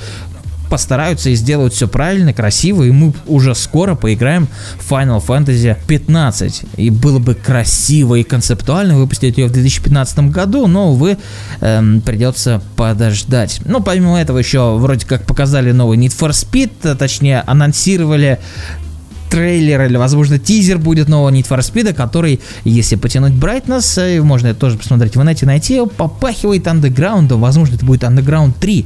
[0.69, 4.47] постараются и сделают все правильно, красиво, и мы уже скоро поиграем
[4.79, 6.61] в Final Fantasy 15.
[6.77, 11.17] И было бы красиво и концептуально выпустить ее в 2015 году, но, увы,
[11.61, 13.61] эм, придется подождать.
[13.65, 18.39] Ну, помимо этого еще вроде как показали новый Need for Speed, а точнее анонсировали
[19.29, 24.47] трейлер или, возможно, тизер будет нового Need for Speed, который, если потянуть Brightness, э, можно
[24.47, 28.85] это тоже посмотреть в инете, найти, попахивает андеграундом, возможно, это будет Underground 3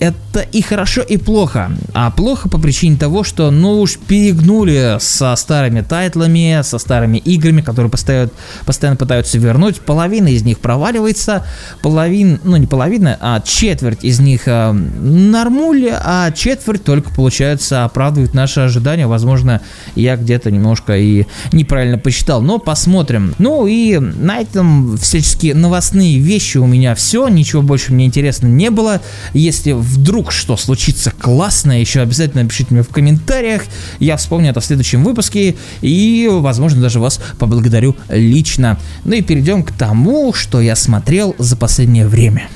[0.00, 1.70] это и хорошо, и плохо.
[1.92, 7.62] А плохо по причине того, что ну уж перегнули со старыми тайтлами, со старыми играми,
[7.62, 8.30] которые постоянно,
[8.64, 9.80] постоянно пытаются вернуть.
[9.80, 11.44] Половина из них проваливается,
[11.82, 18.34] половина, ну не половина, а четверть из них э, нормуль, а четверть только, получается, оправдывает
[18.34, 19.06] наши ожидания.
[19.06, 19.60] Возможно,
[19.94, 23.34] я где-то немножко и неправильно посчитал, но посмотрим.
[23.38, 28.70] Ну и на этом всяческие новостные вещи у меня все, ничего больше мне интересно не
[28.70, 29.00] было.
[29.32, 33.62] Если вдруг что случится классное, еще обязательно напишите мне в комментариях.
[33.98, 38.78] Я вспомню это в следующем выпуске и, возможно, даже вас поблагодарю лично.
[39.04, 42.48] Ну и перейдем к тому, что я смотрел за последнее время.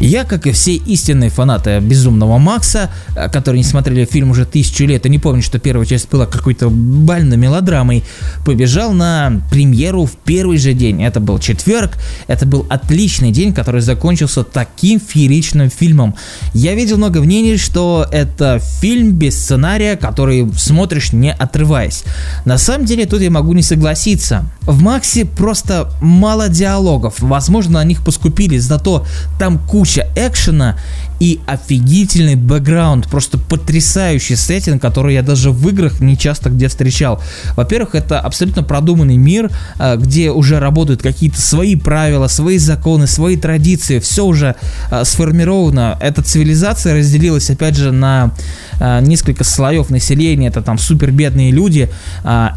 [0.00, 4.86] Я, как и все истинные фанаты Безумного Макса, э, которые не смотрели фильм уже тысячу
[4.86, 8.02] лет и не помню, что первая часть была какой-то бальной мелодрамой,
[8.46, 11.02] побежал на премьеру в первый же день.
[11.02, 16.14] Это был четверг, это был отличный день, который закончился таким фееричным фильмом.
[16.54, 22.04] Я видел много мнений, что это фильм без сценария, который смотришь не отрываясь.
[22.46, 24.46] На самом деле тут я могу не согласиться.
[24.62, 29.04] В Максе просто мало диалогов, возможно на них поскупились, зато
[29.38, 30.76] там куча куча экшена
[31.20, 37.20] и офигительный бэкграунд, просто потрясающий сеттинг, который я даже в играх не часто где встречал.
[37.56, 43.36] Во-первых, это абсолютно продуманный мир, э, где уже работают какие-то свои правила, свои законы, свои
[43.36, 44.56] традиции, все уже
[44.90, 45.98] э, сформировано.
[46.00, 48.32] Эта цивилизация разделилась, опять же, на
[48.80, 50.48] э, несколько слоев населения.
[50.48, 51.90] Это там супер бедные люди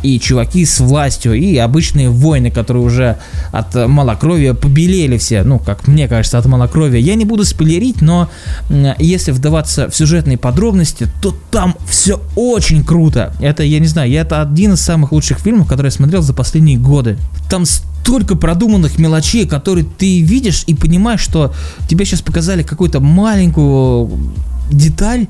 [0.03, 3.17] и чуваки с властью, и обычные воины, которые уже
[3.51, 5.43] от малокровия побелели все.
[5.43, 6.99] Ну, как мне кажется, от малокровия.
[6.99, 8.29] Я не буду спойлерить, но
[8.99, 13.33] если вдаваться в сюжетные подробности, то там все очень круто.
[13.39, 16.77] Это, я не знаю, это один из самых лучших фильмов, которые я смотрел за последние
[16.77, 17.17] годы.
[17.49, 21.53] Там столько продуманных мелочей, которые ты видишь и понимаешь, что
[21.87, 24.11] тебе сейчас показали какую-то маленькую
[24.71, 25.27] деталь,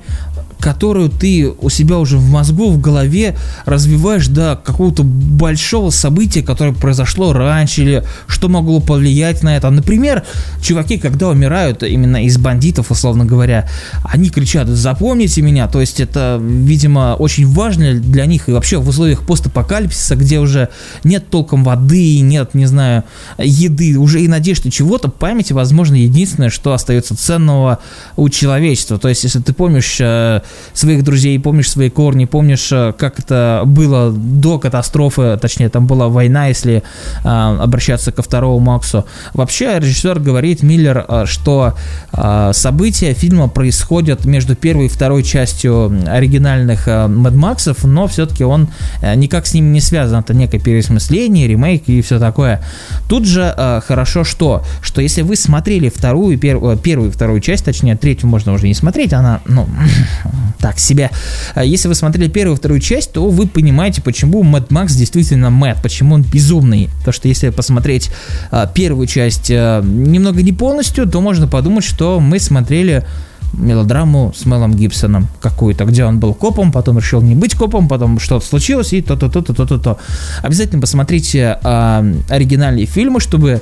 [0.63, 6.71] которую ты у себя уже в мозгу, в голове развиваешь до какого-то большого события, которое
[6.71, 9.69] произошло раньше, или что могло повлиять на это.
[9.69, 10.23] Например,
[10.61, 13.69] чуваки, когда умирают именно из бандитов, условно говоря,
[14.05, 18.87] они кричат «запомните меня», то есть это, видимо, очень важно для них и вообще в
[18.87, 20.69] условиях постапокалипсиса, где уже
[21.03, 23.03] нет толком воды, нет, не знаю,
[23.37, 27.79] еды, уже и надежды чего-то, память, возможно, единственное, что остается ценного
[28.15, 28.97] у человечества.
[28.97, 30.39] То есть, если ты помнишь э,
[30.73, 36.07] своих друзей, помнишь свои корни, помнишь, э, как это было до катастрофы, точнее, там была
[36.07, 36.83] война, если
[37.23, 39.05] э, обращаться ко второму Максу.
[39.33, 41.75] Вообще, режиссер говорит, Миллер, э, что
[42.11, 48.43] э, события фильма происходят между первой и второй частью оригинальных э, Mad Максов, но все-таки
[48.43, 48.67] он
[49.01, 50.19] э, никак с ними не связан.
[50.19, 52.63] Это некое переосмысление, ремейк и все такое.
[53.09, 54.63] Тут же э, хорошо что?
[54.81, 58.67] Что если вы смотрели вторую, пер, э, первую и вторую часть, точнее, третью можно уже
[58.67, 59.67] не смотреть, она, ну,
[60.59, 61.09] так себе.
[61.55, 65.49] А если вы смотрели первую и вторую часть, то вы понимаете, почему Мэтт Макс действительно
[65.49, 66.89] Мэтт, почему он безумный.
[67.05, 68.09] То, что если посмотреть
[68.51, 73.05] а, первую часть а, немного не полностью, то можно подумать, что мы смотрели
[73.53, 78.19] мелодраму с Мелом Гибсоном какую-то, где он был копом, потом решил не быть копом, потом
[78.19, 79.97] что-то случилось и то-то-то-то-то-то.
[80.41, 83.61] Обязательно посмотрите э, оригинальные фильмы, чтобы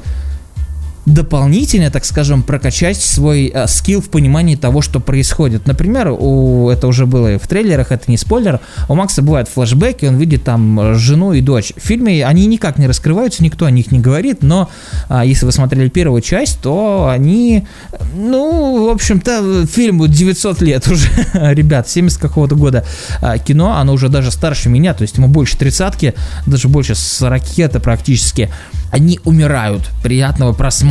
[1.06, 5.66] дополнительно, так скажем, прокачать свой э, скилл в понимании того, что происходит.
[5.66, 10.06] Например, у, это уже было и в трейлерах, это не спойлер, у Макса бывают флешбеки,
[10.06, 11.74] он видит там жену и дочь.
[11.76, 14.70] В фильме они никак не раскрываются, никто о них не говорит, но
[15.10, 17.66] а, если вы смотрели первую часть, то они,
[18.14, 22.86] ну, в общем-то, фильму 900 лет уже, ребят, 70 какого-то года
[23.22, 26.14] а, кино, оно уже даже старше меня, то есть ему больше тридцатки,
[26.46, 28.52] даже больше 40 это практически
[28.92, 29.90] они умирают.
[30.04, 30.90] Приятного просмотра.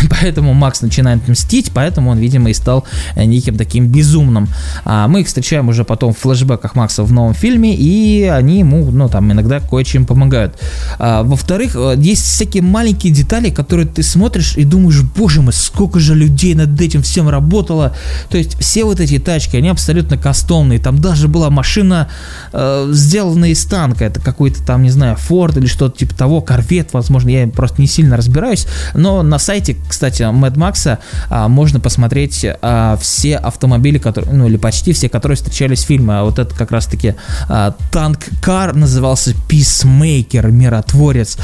[0.20, 4.48] Поэтому Макс начинает мстить, поэтому он, видимо, и стал э, неким таким безумным.
[4.84, 8.90] А мы их встречаем уже потом в флешбеках Макса в новом фильме, и они ему,
[8.90, 10.58] ну, там, иногда кое-чем помогают.
[10.98, 16.00] А, во-вторых, э, есть всякие маленькие детали, которые ты смотришь и думаешь, боже мой, сколько
[16.00, 17.94] же людей над этим всем работало.
[18.30, 20.78] То есть все вот эти тачки, они абсолютно кастомные.
[20.78, 22.08] Там даже была машина,
[22.52, 24.04] э, сделанная из танка.
[24.04, 27.86] Это какой-то там, не знаю, Форд или что-то типа того, корвет, возможно, я просто не
[27.86, 34.32] сильно разбираюсь, но на сайте, кстати, Mad Max а, можно посмотреть а, все автомобили, которые,
[34.32, 36.14] ну или почти все, которые встречались в фильме.
[36.14, 37.14] А вот это как раз-таки
[37.48, 41.38] а, танк Кар назывался Peacemaker, миротворец.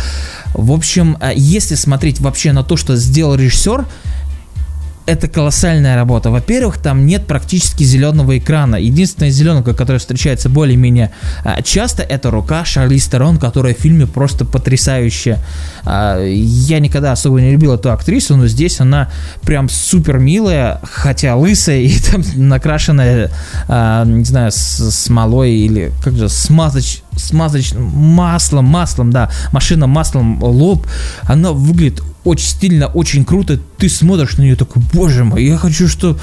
[0.54, 3.86] В общем, а, если смотреть вообще на то, что сделал режиссер,
[5.06, 6.30] это колоссальная работа.
[6.30, 8.76] Во-первых, там нет практически зеленого экрана.
[8.76, 11.10] Единственная зеленка, которая встречается более-менее
[11.44, 15.38] а, часто, это рука Шарли Стерон, которая в фильме просто потрясающая.
[15.84, 19.10] А, я никогда особо не любил эту актрису, но здесь она
[19.42, 23.30] прям супер милая, хотя лысая и там накрашенная,
[23.68, 30.86] а, не знаю, смолой или как же, смазоч, смазочным маслом, маслом, да, машина маслом лоб.
[31.22, 33.58] Она выглядит очень стильно, очень круто.
[33.78, 36.18] Ты смотришь на нее такой, боже мой, я хочу, что,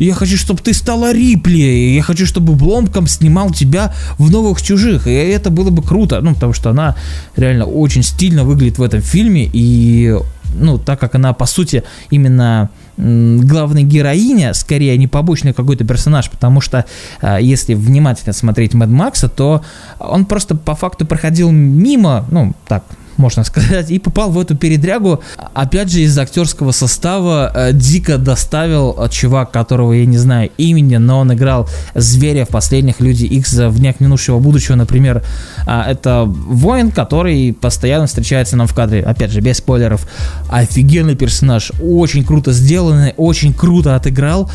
[0.00, 5.06] я хочу, чтобы ты стала Рипли, я хочу, чтобы Бломком снимал тебя в новых чужих,
[5.06, 6.96] и это было бы круто, ну потому что она
[7.36, 10.16] реально очень стильно выглядит в этом фильме и
[10.56, 16.60] ну, так как она, по сути, именно главная героиня, скорее не побочный какой-то персонаж, потому
[16.60, 16.84] что
[17.22, 19.62] э, если внимательно смотреть Мэд Макса, то
[19.98, 22.84] он просто по факту проходил мимо, ну, так,
[23.18, 25.20] можно сказать, и попал в эту передрягу.
[25.54, 30.96] Опять же, из актерского состава э, дико доставил э, чувак, которого я не знаю имени,
[30.96, 35.22] но он играл зверя в последних Люди X в днях минувшего будущего, например.
[35.66, 39.02] Э, это воин, который постоянно встречается нам в кадре.
[39.02, 40.06] Опять же, без спойлеров.
[40.50, 44.50] Офигенный персонаж, очень круто сделанный, очень круто отыграл.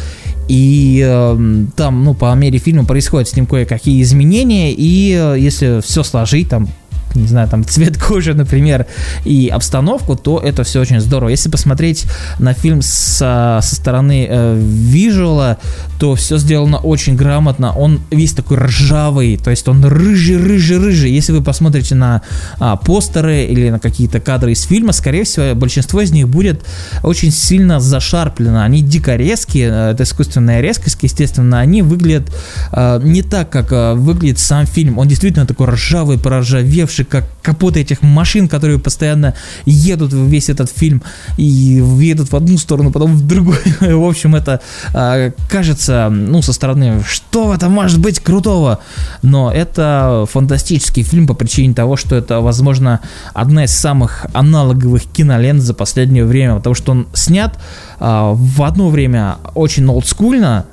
[0.49, 5.79] И э, там, ну, по мере фильма происходят с ним кое-какие изменения, и э, если
[5.81, 6.67] все сложить, там,
[7.15, 8.85] не знаю, там цвет кожи, например,
[9.25, 11.29] и обстановку, то это все очень здорово.
[11.29, 12.05] Если посмотреть
[12.39, 15.57] на фильм со, со стороны э, визуала,
[15.99, 17.73] то все сделано очень грамотно.
[17.73, 21.11] Он весь такой ржавый, то есть он рыжий, рыжий, рыжий.
[21.11, 22.21] Если вы посмотрите на
[22.59, 26.63] а, постеры или на какие-то кадры из фильма, скорее всего, большинство из них будет
[27.03, 28.63] очень сильно зашарплено.
[28.63, 32.31] Они дико резкие, э, это искусственная резкость, естественно, они выглядят
[32.71, 34.97] э, не так, как э, выглядит сам фильм.
[34.97, 39.33] Он действительно такой ржавый, проржавевший, больше как капоты этих машин, которые постоянно
[39.65, 41.01] едут в весь этот фильм
[41.37, 43.57] и едут в одну сторону, потом в другую.
[43.79, 44.59] в общем, это
[44.93, 48.79] а, кажется, ну, со стороны, что это может быть крутого?
[49.21, 52.99] Но это фантастический фильм по причине того, что это, возможно,
[53.33, 57.57] одна из самых аналоговых кинолент за последнее время, потому что он снят
[57.99, 60.65] а, в одно время очень олдскульно,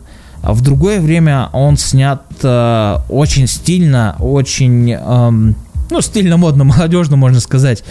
[0.46, 5.56] а в другое время он снят э, очень стильно, очень эм,
[5.90, 7.84] ну, стильно, модно, молодежно, можно сказать.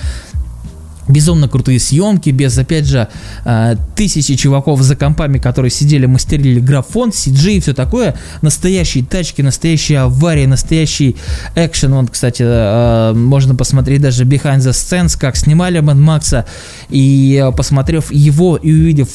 [1.07, 3.07] Безумно крутые съемки, без, опять же,
[3.45, 8.15] э, тысячи чуваков за компами, которые сидели, мастерили графон, CG и все такое.
[8.41, 11.15] Настоящие тачки, настоящие аварии, настоящий
[11.53, 11.93] экшен.
[11.93, 16.45] Вот, кстати, э, можно посмотреть даже behind the scenes, как снимали Мad Макса.
[16.89, 19.09] И э, посмотрев его и увидев,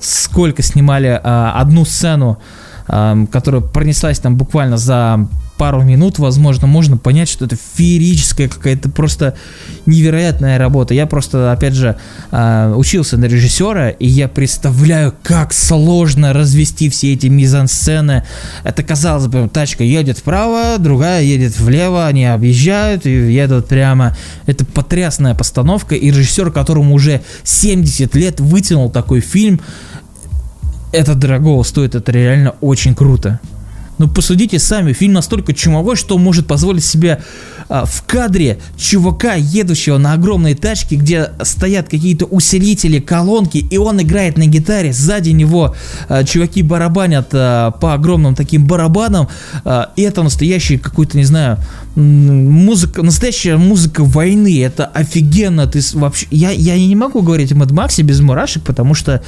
[0.00, 2.38] сколько снимали одну сцену,
[2.86, 5.26] которая пронеслась там буквально за
[5.56, 9.34] пару минут, возможно, можно понять, что это феерическая какая-то просто
[9.86, 10.94] невероятная работа.
[10.94, 11.96] Я просто, опять же,
[12.30, 18.24] а, учился на режиссера, и я представляю, как сложно развести все эти мизансцены.
[18.64, 24.16] Это, казалось бы, тачка едет вправо, другая едет влево, они объезжают и едут прямо.
[24.46, 29.60] Это потрясная постановка, и режиссер, которому уже 70 лет вытянул такой фильм,
[30.92, 33.40] это дорого стоит, это реально очень круто.
[33.98, 37.22] Ну посудите сами, фильм настолько чумовой, что может позволить себе
[37.68, 44.02] а, в кадре чувака, едущего на огромной тачке, где стоят какие-то усилители, колонки, и он
[44.02, 45.76] играет на гитаре, сзади него
[46.08, 49.28] а, чуваки барабанят а, по огромным таким барабанам,
[49.64, 51.58] а, и это настоящий какой-то, не знаю,
[51.94, 57.70] музыка, настоящая музыка войны, это офигенно, ты вообще, я, я не могу говорить о Mad
[57.70, 59.22] Max без мурашек, потому что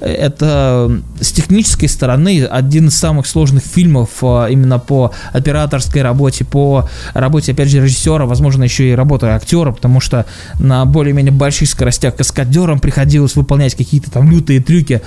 [0.00, 6.44] это с технической стороны один из самых сложных фильмов фильмов а, именно по операторской работе,
[6.44, 10.26] по работе, опять же, режиссера, возможно, еще и работы актера, потому что
[10.58, 15.02] на более-менее больших скоростях каскадерам приходилось выполнять какие-то там лютые трюки.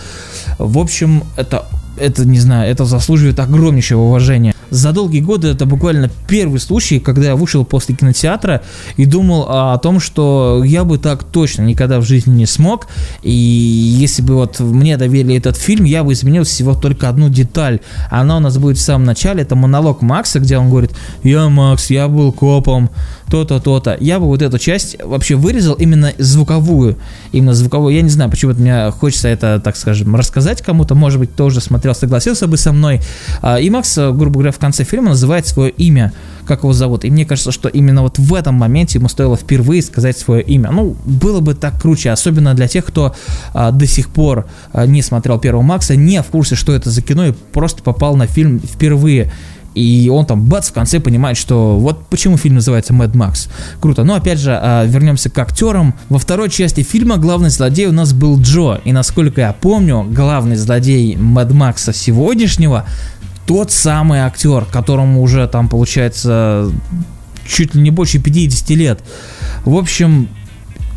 [0.58, 1.66] В общем, это
[1.98, 4.54] это, не знаю, это заслуживает огромнейшего уважения.
[4.70, 8.62] За долгие годы это буквально первый случай, когда я вышел после кинотеатра
[8.98, 12.88] и думал о том, что я бы так точно никогда в жизни не смог.
[13.24, 17.80] И если бы вот мне доверили этот фильм, я бы изменил всего только одну деталь.
[18.12, 20.92] Она у нас будет в самом начале, это монолог Макса, где он говорит,
[21.24, 22.90] я Макс, я был копом,
[23.30, 23.98] то-то, то-то.
[24.00, 26.98] Я бы вот эту часть вообще вырезал именно звуковую.
[27.32, 27.96] Именно звуковую.
[27.96, 30.96] Я не знаю, почему-то мне хочется это, так скажем, рассказать кому-то.
[30.96, 33.02] Может быть, тоже смотрел, согласился бы со мной.
[33.42, 36.12] А, и Макс, грубо говоря, в конце фильма называет свое имя,
[36.46, 37.06] как его зовут.
[37.06, 40.72] И мне кажется, что именно вот в этом моменте ему стоило впервые сказать свое имя.
[40.72, 43.16] Ну, было бы так круче, особенно для тех, кто
[43.54, 47.02] а, до сих пор а, не смотрел первого Макса, не в курсе, что это за
[47.02, 49.32] кино и просто попал на фильм впервые.
[49.80, 53.50] И он там, бац, в конце понимает, что вот почему фильм называется Mad Max.
[53.80, 54.04] Круто.
[54.04, 55.96] Но опять же, а, вернемся к актерам.
[56.10, 58.80] Во второй части фильма главный злодей у нас был Джо.
[58.84, 62.86] И насколько я помню, главный злодей Mad Max сегодняшнего
[63.46, 66.70] тот самый актер, которому уже там получается
[67.48, 69.00] чуть ли не больше 50 лет.
[69.66, 70.30] В общем,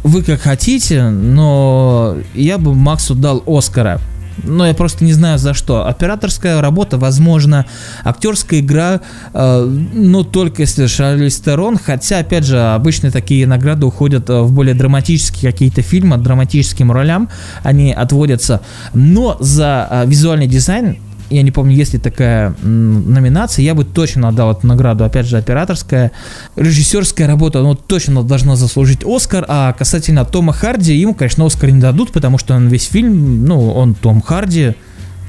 [0.05, 4.01] вы как хотите, но я бы Максу дал Оскара.
[4.45, 5.87] Но я просто не знаю за что.
[5.87, 7.67] Операторская работа, возможно,
[8.05, 9.01] актерская игра,
[9.33, 14.53] э, но только если Шарлиз Терон, хотя, опять же, обычно такие награды уходят э, в
[14.53, 17.29] более драматические какие-то фильмы, драматическим ролям
[17.63, 18.61] они отводятся.
[18.95, 20.99] Но за э, визуальный дизайн
[21.31, 25.39] я не помню, есть ли такая номинация, я бы точно отдал эту награду, опять же,
[25.39, 26.13] операторская.
[26.57, 31.81] Режиссерская работа, ну, точно должна заслужить Оскар, а касательно Тома Харди, ему, конечно, Оскар не
[31.81, 34.75] дадут, потому что он весь фильм, ну, он Том Харди,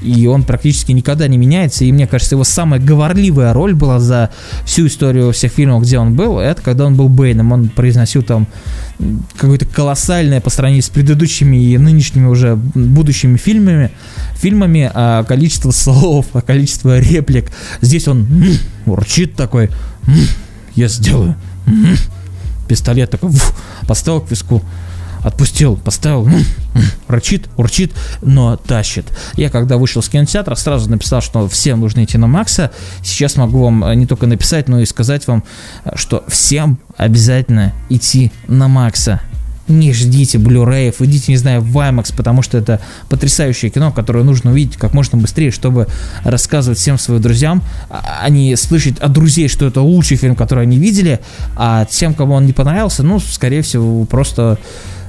[0.04, 4.30] и он практически никогда не меняется, и мне кажется, его самая говорливая роль была за
[4.64, 8.46] всю историю всех фильмов, где он был, это когда он был Бэйном, он произносил там
[9.36, 13.90] какое-то колоссальное по сравнению с предыдущими и нынешними уже будущими фильмами,
[14.36, 17.50] фильмами а количество слов, а количество реплик.
[17.80, 18.26] Здесь он
[18.86, 19.70] урчит такой,
[20.74, 21.36] я сделаю.
[22.68, 23.30] Пистолет такой,
[23.86, 24.62] поставил к виску
[25.24, 26.28] отпустил, поставил,
[27.08, 29.06] рычит, урчит, но тащит.
[29.34, 32.70] Я когда вышел с кинотеатра, сразу написал, что всем нужно идти на Макса.
[33.02, 35.42] Сейчас могу вам э, не только написать, но и сказать вам,
[35.84, 39.20] э, что всем обязательно идти на Макса
[39.68, 44.50] не ждите блюреев, идите, не знаю, в IMAX, потому что это потрясающее кино, которое нужно
[44.50, 45.86] увидеть как можно быстрее, чтобы
[46.22, 50.78] рассказывать всем своим друзьям, а не слышать от друзей, что это лучший фильм, который они
[50.78, 51.20] видели,
[51.56, 54.58] а тем, кому он не понравился, ну, скорее всего, просто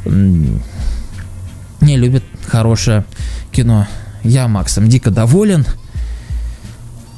[0.05, 3.05] не любит хорошее
[3.51, 3.87] кино.
[4.23, 5.65] Я Максом дико доволен.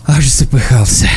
[0.06, 1.08] Аж запыхался.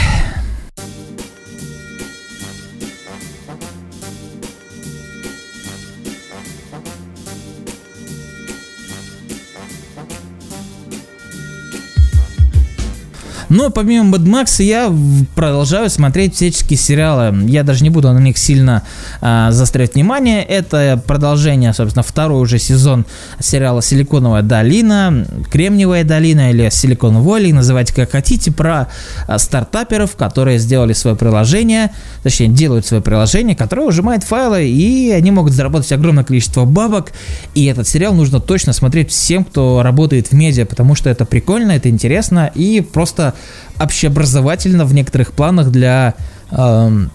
[13.50, 14.92] Но помимо Mad Max я
[15.34, 17.36] продолжаю смотреть всяческие сериалы.
[17.48, 18.84] Я даже не буду на них сильно
[19.20, 20.44] а, заострять внимание.
[20.44, 23.04] Это продолжение, собственно, второй уже сезон
[23.40, 28.88] сериала «Силиконовая долина», «Кремниевая долина» или «Силиконовая Валли», называйте как хотите, про
[29.26, 31.90] а, стартаперов, которые сделали свое приложение,
[32.22, 37.10] точнее, делают свое приложение, которое ужимает файлы, и они могут заработать огромное количество бабок.
[37.56, 41.72] И этот сериал нужно точно смотреть всем, кто работает в медиа, потому что это прикольно,
[41.72, 43.34] это интересно, и просто
[43.78, 46.14] общеобразовательно в некоторых планах для
[46.50, 47.06] э,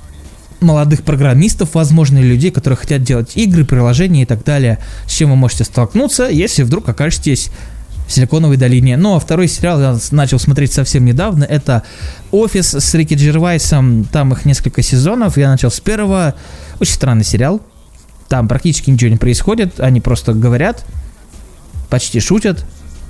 [0.62, 5.36] молодых программистов, возможно, людей, которые хотят делать игры, приложения и так далее, с чем вы
[5.36, 7.50] можете столкнуться, если вдруг окажетесь
[8.08, 8.98] в Силиконовой долине.
[8.98, 11.44] Ну, а второй сериал я начал смотреть совсем недавно.
[11.44, 11.84] Это
[12.32, 14.06] «Офис» с Рики Джервайсом.
[14.06, 15.38] Там их несколько сезонов.
[15.38, 16.36] Я начал с первого.
[16.80, 17.62] Очень странный сериал.
[18.28, 19.80] Там практически ничего не происходит.
[19.80, 20.86] Они просто говорят,
[21.90, 22.64] почти шутят.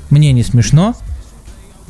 [0.10, 0.96] Мне не смешно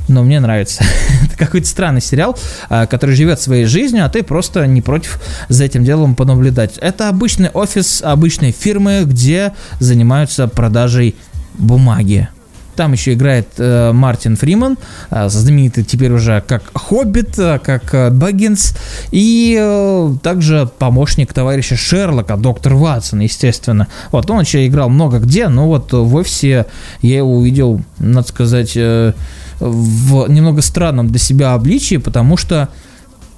[0.08, 0.84] но мне нравится.
[1.24, 2.38] Это какой-то странный сериал,
[2.70, 6.78] а, который живет своей жизнью, а ты просто не против за этим делом понаблюдать.
[6.78, 11.16] Это обычный офис обычной фирмы, где занимаются продажей
[11.58, 12.30] бумаги.
[12.76, 14.78] Там еще играет э, Мартин Фриман,
[15.12, 18.76] э, знаменитый теперь уже как Хоббит, э, как э, Бэггинс,
[19.12, 23.88] и э, также помощник товарища Шерлока, доктор Ватсон, естественно.
[24.12, 26.66] Вот, он еще играл много где, но вот в офисе
[27.02, 29.14] я его увидел, надо сказать, э,
[29.60, 32.70] в немного странном для себя обличии, потому что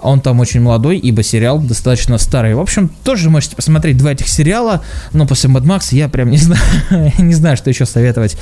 [0.02, 2.54] он там очень молодой, ибо сериал достаточно старый.
[2.54, 4.82] В общем, тоже можете посмотреть два этих сериала,
[5.14, 6.62] но после Mad Max я прям не знаю,
[7.18, 8.38] не знаю, что еще советовать.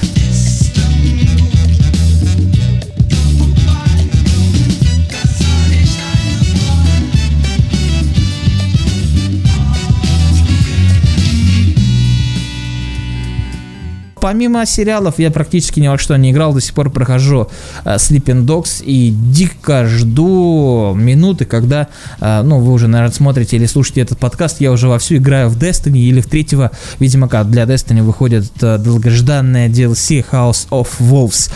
[14.26, 17.48] Помимо сериалов я практически ни во что не играл, до сих пор прохожу
[17.84, 23.68] uh, Sleeping Dogs и дико жду минуты, когда, uh, ну, вы уже, наверное, смотрите или
[23.68, 27.66] слушаете этот подкаст, я уже вовсю играю в Destiny или в третьего, видимо, как для
[27.66, 31.52] Destiny выходит uh, долгожданная DLC House of Wolves.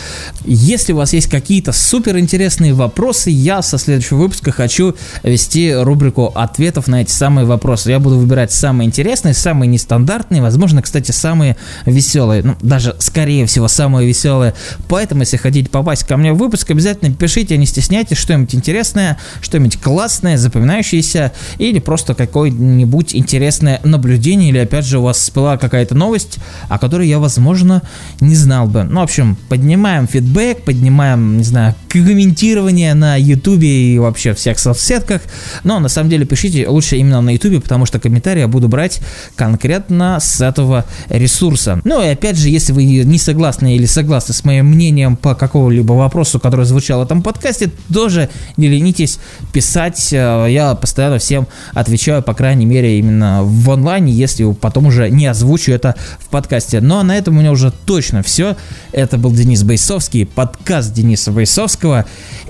[0.45, 4.93] Если у вас есть какие-то супер интересные вопросы, я со следующего выпуска хочу
[5.23, 7.89] вести рубрику ответов на эти самые вопросы.
[7.89, 11.57] Я буду выбирать самые интересные, самые нестандартные, возможно, кстати, самые
[11.87, 12.43] веселые.
[12.43, 14.53] Ну, даже, скорее всего, самое веселое.
[14.87, 19.77] Поэтому, если хотите попасть ко мне в выпуск, обязательно пишите, не стесняйтесь, что-нибудь интересное, что-нибудь
[19.77, 26.37] классное, запоминающееся, или просто какое-нибудь интересное наблюдение, или, опять же, у вас была какая-то новость,
[26.67, 27.81] о которой я, возможно,
[28.19, 28.83] не знал бы.
[28.83, 35.21] Ну, в общем, поднимаем фидбэк, поднимаем, не знаю, комментирование на ютубе и вообще всех соцсетках,
[35.63, 39.01] но на самом деле пишите лучше именно на ютубе, потому что комментарии я буду брать
[39.35, 41.81] конкретно с этого ресурса.
[41.83, 46.39] Ну и опять если вы не согласны или согласны с моим мнением по какому-либо вопросу,
[46.39, 49.19] который звучал в этом подкасте, тоже не ленитесь
[49.51, 50.13] писать.
[50.13, 55.25] Э, я постоянно всем отвечаю, по крайней мере, именно в онлайне, если потом уже не
[55.25, 56.79] озвучу это в подкасте.
[56.79, 58.55] Ну а на этом у меня уже точно все.
[58.91, 62.05] Это был Денис Бойсовский, подкаст Дениса Бойсовского.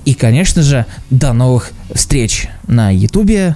[0.06, 3.56] И, конечно же, до новых встреч на Ютубе,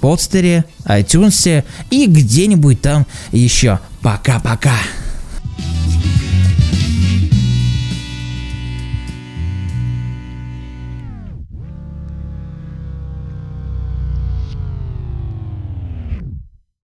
[0.00, 3.80] подстере, iTunes и где-нибудь там еще.
[4.02, 4.74] Пока-пока.